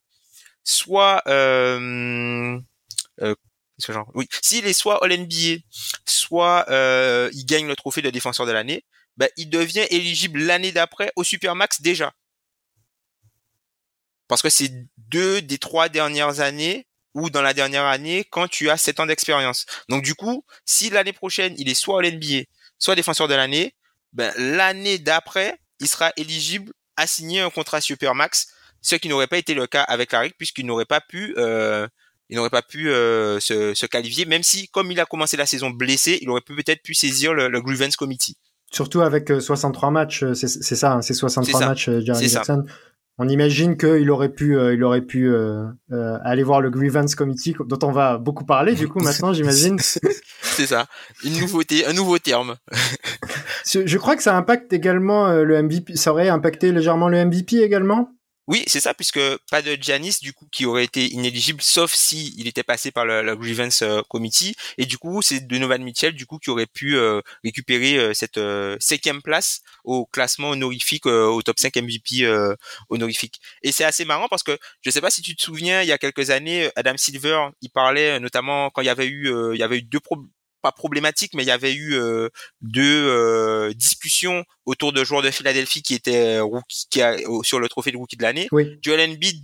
soit 0.64 1.22
euh, 1.28 2.60
euh, 3.22 3.36
genre, 3.88 4.10
oui, 4.16 4.28
s'il 4.42 4.66
est 4.66 4.74
soit 4.74 5.04
All 5.04 5.16
NBA, 5.16 5.62
soit 6.06 6.66
euh, 6.70 7.30
il 7.34 7.46
gagne 7.46 7.68
le 7.68 7.76
trophée 7.76 8.02
de 8.02 8.10
défenseur 8.10 8.46
de 8.48 8.52
l'année, 8.52 8.84
bah, 9.16 9.28
il 9.38 9.50
devient 9.50 9.86
éligible 9.92 10.40
l'année 10.40 10.72
d'après 10.72 11.12
au 11.16 11.24
Supermax 11.24 11.82
déjà. 11.82 12.14
Parce 14.28 14.42
que 14.42 14.50
c'est 14.50 14.72
deux 14.98 15.42
des 15.42 15.58
trois 15.60 15.90
dernières 15.90 16.40
années 16.40 16.88
ou 17.14 17.30
dans 17.30 17.42
la 17.42 17.54
dernière 17.54 17.86
année 17.86 18.26
quand 18.30 18.48
tu 18.48 18.70
as 18.70 18.78
7 18.78 19.00
ans 19.00 19.06
d'expérience. 19.06 19.66
Donc 19.90 20.04
du 20.04 20.16
coup, 20.16 20.44
si 20.66 20.90
l'année 20.90 21.14
prochaine, 21.14 21.54
il 21.58 21.70
est 21.70 21.74
soit 21.74 22.00
à 22.00 22.04
l'NBA, 22.04 22.44
soit 22.78 22.96
défenseur 22.96 23.28
de 23.28 23.36
l'année, 23.36 23.76
ben, 24.14 24.34
l'année 24.38 24.98
d'après, 25.00 25.60
il 25.80 25.88
sera 25.88 26.12
éligible 26.18 26.74
à 26.98 27.08
signer 27.08 27.42
un 27.42 27.50
contrat 27.50 27.82
Supermax, 27.82 28.48
ce 28.82 28.96
qui 28.96 29.08
n'aurait 29.08 29.28
pas 29.28 29.38
été 29.38 29.54
le 29.54 29.68
cas 29.68 29.84
avec 29.84 30.12
Larry 30.12 30.32
puisqu'il 30.38 30.66
n'aurait 30.66 30.86
pas 30.86 31.02
pu 31.02 31.34
euh, 31.38 31.88
il 32.30 32.36
n'aurait 32.36 32.50
pas 32.50 32.62
pu 32.62 32.90
euh, 32.90 33.40
se, 33.40 33.74
se, 33.74 33.86
qualifier, 33.88 34.26
même 34.26 34.44
si, 34.44 34.68
comme 34.68 34.92
il 34.92 35.00
a 35.00 35.06
commencé 35.06 35.36
la 35.36 35.48
saison 35.48 35.72
blessé, 35.72 36.20
il 36.22 36.30
aurait 36.30 36.42
peut-être 36.42 36.84
pu 36.84 36.94
saisir 36.94 37.34
le, 37.34 37.48
le, 37.48 37.60
Grievance 37.60 37.96
Committee. 37.96 38.38
Surtout 38.72 39.02
avec 39.02 39.32
63 39.42 39.88
euh, 39.88 39.92
matchs, 39.92 40.26
c'est 40.34 40.48
ça, 40.76 40.94
hein, 40.94 41.02
c'est 41.02 41.16
63 41.16 41.60
matchs, 41.66 41.90
Jerry 42.02 42.30
Jackson 42.30 42.66
on 43.20 43.28
imagine 43.28 43.76
qu'il 43.76 44.10
aurait 44.12 44.30
pu, 44.30 44.58
euh, 44.58 44.74
il 44.74 44.82
aurait 44.82 45.02
pu 45.02 45.30
euh, 45.30 45.66
euh, 45.92 46.18
aller 46.24 46.42
voir 46.42 46.62
le 46.62 46.70
grievance 46.70 47.16
committee 47.16 47.54
dont 47.68 47.80
on 47.86 47.92
va 47.92 48.18
beaucoup 48.18 48.46
parler 48.46 48.76
du 48.76 48.88
coup 48.88 49.00
maintenant, 49.00 49.34
j'imagine. 49.34 49.78
C'est 50.42 50.66
ça, 50.66 50.88
une 51.26 51.38
nouveauté, 51.42 51.86
un 51.86 51.92
nouveau 51.92 52.18
terme. 52.18 52.56
je 53.66 53.98
crois 53.98 54.16
que 54.16 54.24
ça 54.24 54.36
impacte 54.38 54.72
également 54.72 55.32
le 55.34 55.62
MVP. 55.62 55.98
Ça 55.98 56.14
aurait 56.14 56.30
impacté 56.30 56.72
légèrement 56.72 57.10
le 57.10 57.26
MVP 57.26 57.58
également? 57.58 58.10
Oui, 58.50 58.64
c'est 58.66 58.80
ça, 58.80 58.96
puisque 58.96 59.20
pas 59.52 59.62
de 59.62 59.78
Janis 59.80 60.18
du 60.24 60.34
coup 60.34 60.48
qui 60.52 60.66
aurait 60.66 60.84
été 60.84 61.06
inéligible, 61.06 61.62
sauf 61.62 61.94
si 61.94 62.34
il 62.36 62.48
était 62.48 62.64
passé 62.64 62.90
par 62.90 63.06
le, 63.06 63.36
grievance 63.36 63.84
euh, 63.84 64.02
committee, 64.10 64.56
et 64.80 64.88
du 64.88 64.98
coup 64.98 65.22
c'est 65.22 65.42
Donovan 65.42 65.84
Mitchell 65.84 66.14
du 66.14 66.26
coup 66.26 66.40
qui 66.40 66.50
aurait 66.50 66.66
pu 66.66 66.98
euh, 66.98 67.22
récupérer 67.44 67.98
euh, 68.00 68.14
cette 68.16 68.40
cinquième 68.80 69.22
place 69.22 69.62
au 69.84 70.08
classement 70.08 70.50
honorifique, 70.50 71.06
au 71.06 71.44
top 71.44 71.60
5 71.60 71.76
MVP 71.78 72.28
honorifique. 72.90 73.40
Et 73.62 73.72
c'est 73.72 73.84
assez 73.84 74.04
marrant 74.04 74.28
parce 74.28 74.42
que 74.42 74.58
je 74.82 74.90
sais 74.90 75.02
pas 75.02 75.12
si 75.12 75.22
tu 75.22 75.36
te 75.36 75.44
souviens, 75.44 75.84
il 75.84 75.88
y 75.88 75.92
a 75.92 76.00
quelques 76.00 76.32
années, 76.32 76.72
Adam 76.76 76.98
Silver, 76.98 77.50
il 77.62 77.70
parlait 77.70 78.20
notamment 78.20 78.72
quand 78.72 78.82
il 78.82 78.86
y 78.86 78.90
avait 78.90 79.08
eu, 79.08 79.32
il 79.54 79.60
y 79.60 79.64
avait 79.64 79.78
eu 79.78 79.84
deux 79.84 80.00
problèmes 80.00 80.30
pas 80.62 80.72
problématique, 80.72 81.34
mais 81.34 81.44
il 81.44 81.48
y 81.48 81.52
avait 81.52 81.74
eu 81.74 81.96
euh, 81.96 82.30
deux 82.62 83.08
euh, 83.08 83.74
discussions 83.74 84.44
autour 84.66 84.94
de 84.94 85.04
joueurs 85.04 85.22
de 85.22 85.32
Philadelphie 85.32 85.82
qui 85.82 85.96
étaient 85.96 86.38
euh, 86.38 86.44
rookie, 86.44 86.86
qui 86.90 87.02
a, 87.02 87.18
sur 87.44 87.60
le 87.60 87.70
trophée 87.70 87.92
de 87.92 87.98
rookie 87.98 88.18
de 88.18 88.24
l'année. 88.24 88.48
Oui. 88.52 88.78
Joel 88.82 89.10
Embiid 89.10 89.44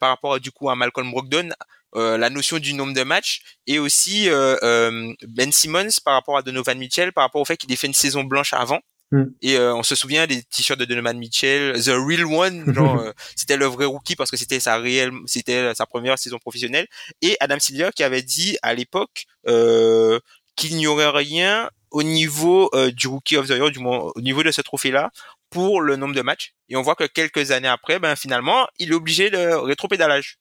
par 0.00 0.08
rapport 0.08 0.40
du 0.40 0.50
coup 0.50 0.70
à 0.70 0.76
Malcolm 0.76 1.10
Brogdon, 1.10 1.50
la 1.94 2.30
notion 2.30 2.58
du 2.58 2.74
nombre 2.74 2.94
de 2.94 3.02
matchs 3.02 3.42
et 3.66 3.78
aussi 3.78 4.28
Ben 4.28 5.52
Simmons 5.52 5.88
par 6.04 6.14
rapport 6.14 6.36
à 6.36 6.42
Donovan 6.42 6.78
Mitchell 6.78 7.12
par 7.12 7.24
rapport 7.24 7.40
au 7.40 7.44
fait 7.44 7.56
qu'il 7.56 7.72
ait 7.72 7.76
fait 7.76 7.86
une 7.86 7.94
saison 7.94 8.24
blanche 8.24 8.52
avant. 8.52 8.80
Hmm. 9.12 9.26
Et 9.40 9.58
on 9.58 9.82
se 9.82 9.94
souvient 9.94 10.26
des 10.26 10.42
t-shirts 10.42 10.80
de 10.80 10.84
Donovan 10.84 11.16
Mitchell, 11.16 11.80
the 11.80 11.90
real 11.90 12.24
one, 12.24 12.74
genre 12.74 13.04
c'était 13.36 13.56
le 13.56 13.66
vrai 13.66 13.84
rookie 13.84 14.16
parce 14.16 14.30
que 14.30 14.36
c'était 14.36 14.60
sa 14.60 14.78
réelle, 14.78 15.12
c'était 15.26 15.74
sa 15.74 15.86
première 15.86 16.18
saison 16.18 16.38
professionnelle. 16.38 16.86
Et 17.22 17.36
Adam 17.40 17.58
Silver 17.60 17.90
qui 17.94 18.02
avait 18.02 18.22
dit 18.22 18.58
à 18.62 18.74
l'époque, 18.74 19.26
euh, 19.46 20.18
qu'il 20.56 20.76
n'y 20.76 20.86
aurait 20.86 21.10
rien 21.10 21.70
au 21.90 22.02
niveau 22.02 22.68
euh, 22.74 22.90
du 22.90 23.06
Rookie 23.06 23.36
of 23.36 23.46
the 23.46 23.50
Year, 23.50 23.70
du 23.70 23.78
au 23.78 24.20
niveau 24.20 24.42
de 24.42 24.50
ce 24.50 24.60
trophée-là, 24.60 25.10
pour 25.50 25.80
le 25.80 25.96
nombre 25.96 26.14
de 26.14 26.22
matchs. 26.22 26.54
Et 26.68 26.76
on 26.76 26.82
voit 26.82 26.94
que 26.94 27.04
quelques 27.04 27.52
années 27.52 27.68
après, 27.68 27.98
ben 27.98 28.16
finalement, 28.16 28.66
il 28.78 28.90
est 28.90 28.94
obligé 28.94 29.30
de 29.30 29.54
rétropédalage. 29.54 30.38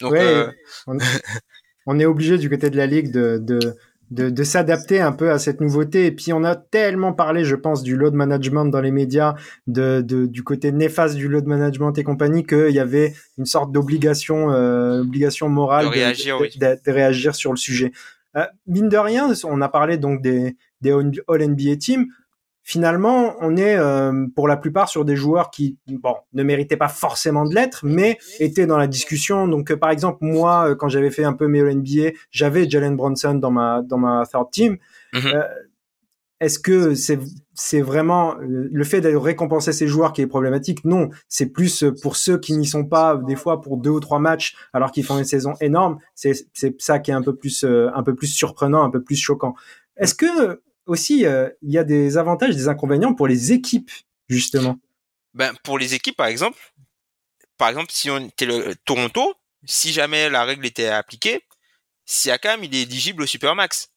Donc, 0.00 0.14
euh, 0.14 0.50
on, 1.86 1.98
est 1.98 2.04
obligé 2.04 2.38
du 2.38 2.48
côté 2.50 2.70
de 2.70 2.76
la 2.76 2.86
ligue 2.86 3.10
de, 3.10 3.38
de, 3.38 3.76
de, 4.10 4.30
de 4.30 4.44
s'adapter 4.44 5.00
un 5.00 5.12
peu 5.12 5.30
à 5.30 5.38
cette 5.38 5.60
nouveauté. 5.60 6.06
Et 6.06 6.12
puis 6.12 6.32
on 6.32 6.44
a 6.44 6.54
tellement 6.54 7.12
parlé, 7.12 7.44
je 7.44 7.56
pense, 7.56 7.82
du 7.82 7.96
load 7.96 8.14
management 8.14 8.66
dans 8.66 8.80
les 8.80 8.90
médias, 8.90 9.34
de, 9.66 10.02
de 10.02 10.26
du 10.26 10.44
côté 10.44 10.72
néfaste 10.72 11.16
du 11.16 11.28
load 11.28 11.46
management 11.46 11.96
et 11.98 12.04
compagnie, 12.04 12.44
qu'il 12.44 12.70
y 12.70 12.80
avait 12.80 13.14
une 13.38 13.46
sorte 13.46 13.72
d'obligation, 13.72 14.52
euh, 14.52 15.00
obligation 15.00 15.48
morale 15.48 15.86
de 15.86 16.90
réagir 16.90 17.34
sur 17.34 17.52
le 17.52 17.58
sujet. 17.58 17.92
Euh, 18.36 18.46
mine 18.66 18.88
de 18.88 18.96
rien, 18.96 19.32
on 19.44 19.60
a 19.60 19.68
parlé 19.68 19.98
donc 19.98 20.22
des, 20.22 20.56
des 20.80 20.90
All 20.90 21.48
NBA 21.48 21.76
Teams. 21.76 22.06
Finalement, 22.64 23.34
on 23.40 23.56
est 23.56 23.76
euh, 23.76 24.26
pour 24.36 24.46
la 24.46 24.56
plupart 24.56 24.88
sur 24.88 25.04
des 25.04 25.16
joueurs 25.16 25.50
qui, 25.50 25.78
bon, 25.88 26.14
ne 26.32 26.44
méritaient 26.44 26.76
pas 26.76 26.88
forcément 26.88 27.44
de 27.44 27.54
l'être, 27.54 27.84
mais 27.84 28.18
étaient 28.38 28.66
dans 28.66 28.78
la 28.78 28.86
discussion. 28.86 29.48
Donc, 29.48 29.72
euh, 29.72 29.76
par 29.76 29.90
exemple, 29.90 30.18
moi, 30.20 30.76
quand 30.76 30.88
j'avais 30.88 31.10
fait 31.10 31.24
un 31.24 31.32
peu 31.32 31.48
mes 31.48 31.60
All 31.60 31.74
NBA, 31.74 32.12
j'avais 32.30 32.70
Jalen 32.70 32.94
Bronson 32.94 33.34
dans 33.34 33.50
ma 33.50 33.82
dans 33.82 33.98
ma 33.98 34.24
third 34.30 34.50
team. 34.52 34.76
Mm-hmm. 35.12 35.44
Est-ce 36.42 36.58
que 36.58 36.94
c'est 37.54 37.80
vraiment 37.80 38.34
le 38.40 38.82
fait 38.82 39.00
de 39.00 39.14
récompenser 39.14 39.72
ces 39.72 39.86
joueurs 39.86 40.12
qui 40.12 40.22
est 40.22 40.26
problématique? 40.26 40.84
Non, 40.84 41.08
c'est 41.28 41.46
plus 41.46 41.84
pour 42.02 42.16
ceux 42.16 42.36
qui 42.36 42.54
n'y 42.54 42.66
sont 42.66 42.84
pas 42.84 43.16
des 43.16 43.36
fois 43.36 43.60
pour 43.60 43.76
deux 43.76 43.90
ou 43.90 44.00
trois 44.00 44.18
matchs 44.18 44.56
alors 44.72 44.90
qu'ils 44.90 45.04
font 45.04 45.16
une 45.18 45.24
saison 45.24 45.54
énorme. 45.60 46.00
C'est 46.16 46.32
c'est 46.52 46.74
ça 46.82 46.98
qui 46.98 47.12
est 47.12 47.14
un 47.14 47.22
peu 47.22 47.36
plus 47.36 47.62
euh, 47.62 47.90
un 47.94 48.02
peu 48.02 48.16
plus 48.16 48.26
surprenant, 48.26 48.82
un 48.82 48.90
peu 48.90 49.04
plus 49.04 49.14
choquant. 49.14 49.54
Est-ce 49.96 50.16
que 50.16 50.60
aussi 50.86 51.26
euh, 51.26 51.48
il 51.62 51.70
y 51.70 51.78
a 51.78 51.84
des 51.84 52.18
avantages, 52.18 52.56
des 52.56 52.66
inconvénients 52.66 53.14
pour 53.14 53.28
les 53.28 53.52
équipes 53.52 53.92
justement? 54.28 54.80
Ben 55.34 55.52
pour 55.62 55.78
les 55.78 55.94
équipes 55.94 56.16
par 56.16 56.26
exemple, 56.26 56.58
par 57.56 57.68
exemple 57.68 57.92
si 57.92 58.10
on 58.10 58.18
était 58.18 58.46
le 58.46 58.74
Toronto, 58.84 59.34
si 59.64 59.92
jamais 59.92 60.28
la 60.28 60.42
règle 60.42 60.66
était 60.66 60.88
appliquée, 60.88 61.44
Siakam, 62.04 62.64
il 62.64 62.74
est 62.74 62.82
éligible 62.82 63.22
au 63.22 63.26
Supermax. 63.26 63.92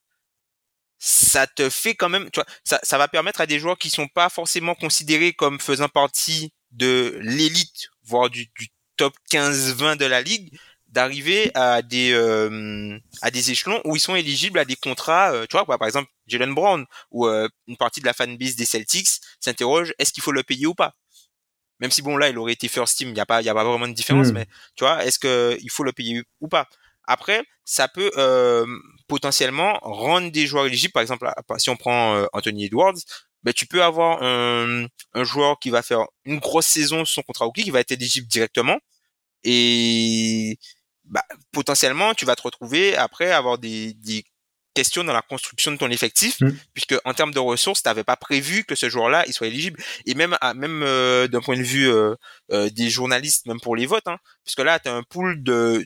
Ça 0.98 1.46
te 1.46 1.68
fait 1.68 1.94
quand 1.94 2.08
même, 2.08 2.30
tu 2.30 2.40
vois, 2.40 2.46
ça, 2.64 2.80
ça 2.82 2.98
va 2.98 3.08
permettre 3.08 3.40
à 3.40 3.46
des 3.46 3.58
joueurs 3.58 3.78
qui 3.78 3.90
sont 3.90 4.08
pas 4.08 4.28
forcément 4.28 4.74
considérés 4.74 5.32
comme 5.32 5.60
faisant 5.60 5.88
partie 5.88 6.52
de 6.70 7.18
l'élite, 7.20 7.88
voire 8.04 8.30
du, 8.30 8.46
du 8.58 8.68
top 8.96 9.14
15-20 9.30 9.96
de 9.96 10.06
la 10.06 10.22
ligue, 10.22 10.56
d'arriver 10.88 11.50
à 11.54 11.82
des 11.82 12.12
euh, 12.12 12.98
à 13.20 13.30
des 13.30 13.50
échelons 13.50 13.80
où 13.84 13.96
ils 13.96 14.00
sont 14.00 14.16
éligibles 14.16 14.58
à 14.58 14.64
des 14.64 14.76
contrats 14.76 15.32
euh, 15.32 15.44
tu 15.48 15.56
vois 15.56 15.78
par 15.78 15.86
exemple 15.86 16.08
Jalen 16.26 16.54
Brown 16.54 16.86
ou 17.10 17.26
euh, 17.26 17.48
une 17.66 17.76
partie 17.76 18.00
de 18.00 18.06
la 18.06 18.14
fanbase 18.14 18.56
des 18.56 18.64
Celtics 18.64 19.20
s'interroge 19.40 19.92
est-ce 19.98 20.12
qu'il 20.12 20.22
faut 20.22 20.32
le 20.32 20.42
payer 20.42 20.66
ou 20.66 20.74
pas? 20.74 20.94
Même 21.80 21.90
si 21.90 22.00
bon 22.00 22.16
là 22.16 22.28
il 22.30 22.38
aurait 22.38 22.54
été 22.54 22.68
first 22.68 22.96
team 22.96 23.10
il 23.10 23.16
y 23.16 23.20
a 23.20 23.26
pas 23.26 23.42
il 23.42 23.44
y 23.44 23.50
a 23.50 23.54
pas 23.54 23.64
vraiment 23.64 23.88
de 23.88 23.92
différence 23.92 24.28
hmm. 24.28 24.34
mais 24.34 24.46
tu 24.74 24.84
vois 24.84 25.04
est-ce 25.04 25.18
que 25.18 25.58
il 25.60 25.70
faut 25.70 25.84
le 25.84 25.92
payer 25.92 26.22
ou 26.40 26.48
pas? 26.48 26.66
Après 27.06 27.44
ça 27.64 27.88
peut 27.88 28.10
potentiellement 29.08 29.78
rendre 29.82 30.30
des 30.30 30.46
joueurs 30.46 30.66
éligibles. 30.66 30.92
Par 30.92 31.02
exemple 31.02 31.28
si 31.58 31.70
on 31.70 31.76
prend 31.76 32.26
Anthony 32.32 32.66
Edwards 32.66 32.94
ben 33.46 33.52
tu 33.52 33.66
peux 33.66 33.82
avoir 33.84 34.22
un, 34.24 34.88
joueur 35.22 35.60
qui 35.60 35.70
va 35.70 35.82
faire 35.82 36.04
une 36.24 36.40
grosse 36.40 36.66
saison 36.66 37.04
son 37.04 37.22
contrat 37.22 37.44
rookie 37.44 37.62
qui 37.62 37.70
va 37.70 37.80
être 37.80 37.92
éligible 37.92 38.26
directement. 38.26 38.78
Et 39.44 40.58
bah, 41.04 41.22
potentiellement, 41.52 42.14
tu 42.14 42.24
vas 42.24 42.34
te 42.34 42.42
retrouver 42.42 42.96
après 42.96 43.30
avoir 43.30 43.58
des, 43.58 43.94
des 43.94 44.24
questions 44.76 45.04
dans 45.04 45.12
la 45.12 45.22
construction 45.22 45.72
de 45.72 45.78
ton 45.78 45.90
effectif, 45.90 46.40
mm. 46.40 46.50
puisque 46.74 46.94
en 47.04 47.14
termes 47.14 47.32
de 47.32 47.38
ressources, 47.38 47.82
tu 47.82 47.88
n'avais 47.88 48.04
pas 48.04 48.16
prévu 48.16 48.64
que 48.64 48.74
ce 48.74 48.88
joueur-là 48.88 49.24
il 49.26 49.32
soit 49.32 49.46
éligible. 49.46 49.82
Et 50.04 50.14
même, 50.14 50.36
à, 50.40 50.54
même 50.54 50.82
euh, 50.82 51.26
d'un 51.28 51.40
point 51.40 51.56
de 51.56 51.62
vue 51.62 51.88
euh, 51.88 52.14
euh, 52.52 52.68
des 52.70 52.90
journalistes, 52.90 53.46
même 53.46 53.60
pour 53.60 53.74
les 53.74 53.86
votes, 53.86 54.06
hein, 54.06 54.18
puisque 54.44 54.60
là, 54.60 54.78
tu 54.78 54.88
as 54.88 54.94
un 54.94 55.02
pool 55.02 55.42
de, 55.42 55.84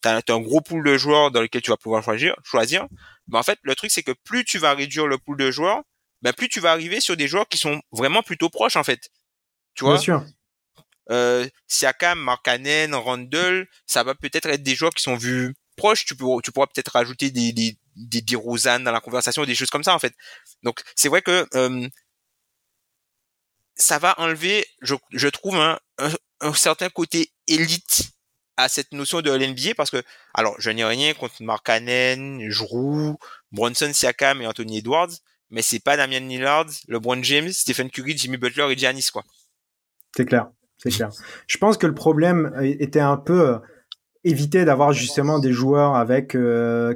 t'as, 0.00 0.20
un 0.28 0.40
gros 0.40 0.60
pool 0.60 0.82
de 0.84 0.96
joueurs 0.96 1.30
dans 1.30 1.42
lequel 1.42 1.62
tu 1.62 1.70
vas 1.70 1.76
pouvoir 1.76 2.02
choisir. 2.02 2.34
choisir. 2.42 2.86
Mais 3.28 3.38
en 3.38 3.42
fait, 3.42 3.58
le 3.62 3.74
truc, 3.74 3.90
c'est 3.90 4.02
que 4.02 4.14
plus 4.24 4.44
tu 4.44 4.58
vas 4.58 4.74
réduire 4.74 5.06
le 5.06 5.18
pool 5.18 5.36
de 5.36 5.50
joueurs, 5.50 5.82
ben 6.22 6.32
plus 6.32 6.48
tu 6.48 6.60
vas 6.60 6.72
arriver 6.72 7.00
sur 7.00 7.16
des 7.16 7.28
joueurs 7.28 7.48
qui 7.48 7.58
sont 7.58 7.80
vraiment 7.92 8.22
plutôt 8.22 8.48
proches, 8.48 8.76
en 8.76 8.84
fait. 8.84 9.10
Tu 9.74 9.84
vois? 9.84 9.94
Bien 9.94 10.02
sûr 10.02 10.24
euh, 11.10 11.48
Siakam, 11.66 12.18
Markkanen, 12.18 12.94
Randall, 12.94 13.68
ça 13.86 14.02
va 14.02 14.14
peut-être 14.14 14.46
être 14.46 14.62
des 14.62 14.74
joueurs 14.74 14.92
qui 14.92 15.02
sont 15.02 15.16
vus 15.16 15.54
proches. 15.76 16.04
Tu, 16.04 16.14
peux, 16.14 16.26
tu 16.42 16.52
pourras 16.52 16.66
peut-être 16.66 16.92
rajouter 16.92 17.30
des, 17.30 17.52
des, 17.52 17.76
des, 18.08 18.36
Rosanne 18.36 18.84
dans 18.84 18.92
la 18.92 19.00
conversation, 19.00 19.44
des 19.44 19.54
choses 19.54 19.70
comme 19.70 19.84
ça 19.84 19.94
en 19.94 19.98
fait. 19.98 20.14
Donc 20.62 20.82
c'est 20.94 21.08
vrai 21.08 21.22
que 21.22 21.46
euh, 21.54 21.88
ça 23.74 23.98
va 23.98 24.14
enlever, 24.18 24.66
je, 24.82 24.94
je 25.12 25.28
trouve, 25.28 25.56
un, 25.56 25.78
un, 26.40 26.54
certain 26.54 26.88
côté 26.88 27.32
élite 27.46 28.10
à 28.56 28.68
cette 28.68 28.92
notion 28.92 29.22
de 29.22 29.30
l'NBA 29.30 29.74
parce 29.74 29.90
que, 29.90 30.02
alors, 30.34 30.54
je 30.58 30.70
n'ai 30.70 30.84
rien 30.84 31.14
contre 31.14 31.42
Markkanen, 31.42 32.50
Jrou, 32.50 33.16
Bronson, 33.52 33.90
Siakam 33.92 34.42
et 34.42 34.46
Anthony 34.46 34.78
Edwards, 34.78 35.12
mais 35.48 35.62
c'est 35.62 35.80
pas 35.80 35.96
Damian 35.96 36.20
Lillard, 36.20 36.66
LeBron 36.88 37.22
James, 37.22 37.52
Stephen 37.52 37.90
Curry, 37.90 38.18
Jimmy 38.18 38.36
Butler 38.36 38.66
et 38.70 38.76
Giannis, 38.76 39.08
quoi. 39.10 39.24
C'est 40.14 40.26
clair 40.26 40.50
c'est 40.82 40.90
clair. 40.90 41.10
Je 41.46 41.58
pense 41.58 41.76
que 41.76 41.86
le 41.86 41.94
problème 41.94 42.52
était 42.62 43.00
un 43.00 43.16
peu 43.16 43.48
euh, 43.48 43.58
éviter 44.24 44.64
d'avoir 44.64 44.92
justement 44.92 45.38
des 45.38 45.52
joueurs 45.52 45.94
avec 45.94 46.36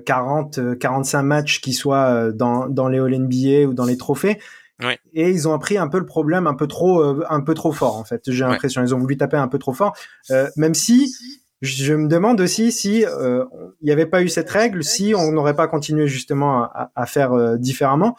40, 0.04 0.78
45 0.78 1.18
euh, 1.18 1.22
matchs 1.22 1.60
qui 1.60 1.72
soient 1.72 2.06
euh, 2.06 2.32
dans, 2.32 2.68
dans 2.68 2.88
les 2.88 2.98
All 2.98 3.18
NBA 3.18 3.68
ou 3.68 3.74
dans 3.74 3.84
les 3.84 3.96
trophées. 3.96 4.38
Ouais. 4.82 4.98
Et 5.12 5.30
ils 5.30 5.46
ont 5.48 5.54
appris 5.54 5.78
un 5.78 5.88
peu 5.88 5.98
le 5.98 6.06
problème 6.06 6.46
un 6.46 6.54
peu 6.54 6.66
trop, 6.66 7.02
un 7.02 7.40
peu 7.40 7.54
trop 7.54 7.72
fort 7.72 7.96
en 7.96 8.04
fait. 8.04 8.22
J'ai 8.26 8.44
l'impression 8.44 8.82
ils 8.82 8.94
ont 8.94 8.98
voulu 8.98 9.16
taper 9.16 9.36
un 9.36 9.46
peu 9.46 9.58
trop 9.58 9.72
fort, 9.72 9.96
euh, 10.30 10.48
même 10.56 10.74
si 10.74 11.14
je 11.62 11.94
me 11.94 12.08
demande 12.08 12.40
aussi 12.40 12.72
si 12.72 13.04
il 13.04 13.46
n'y 13.82 13.92
avait 13.92 14.06
pas 14.06 14.22
eu 14.22 14.28
cette 14.28 14.50
règle, 14.50 14.82
si 14.82 15.14
on 15.14 15.30
n'aurait 15.30 15.54
pas 15.54 15.68
continué 15.68 16.08
justement 16.08 16.64
à, 16.64 16.90
à 16.96 17.06
faire 17.06 17.56
différemment 17.56 18.16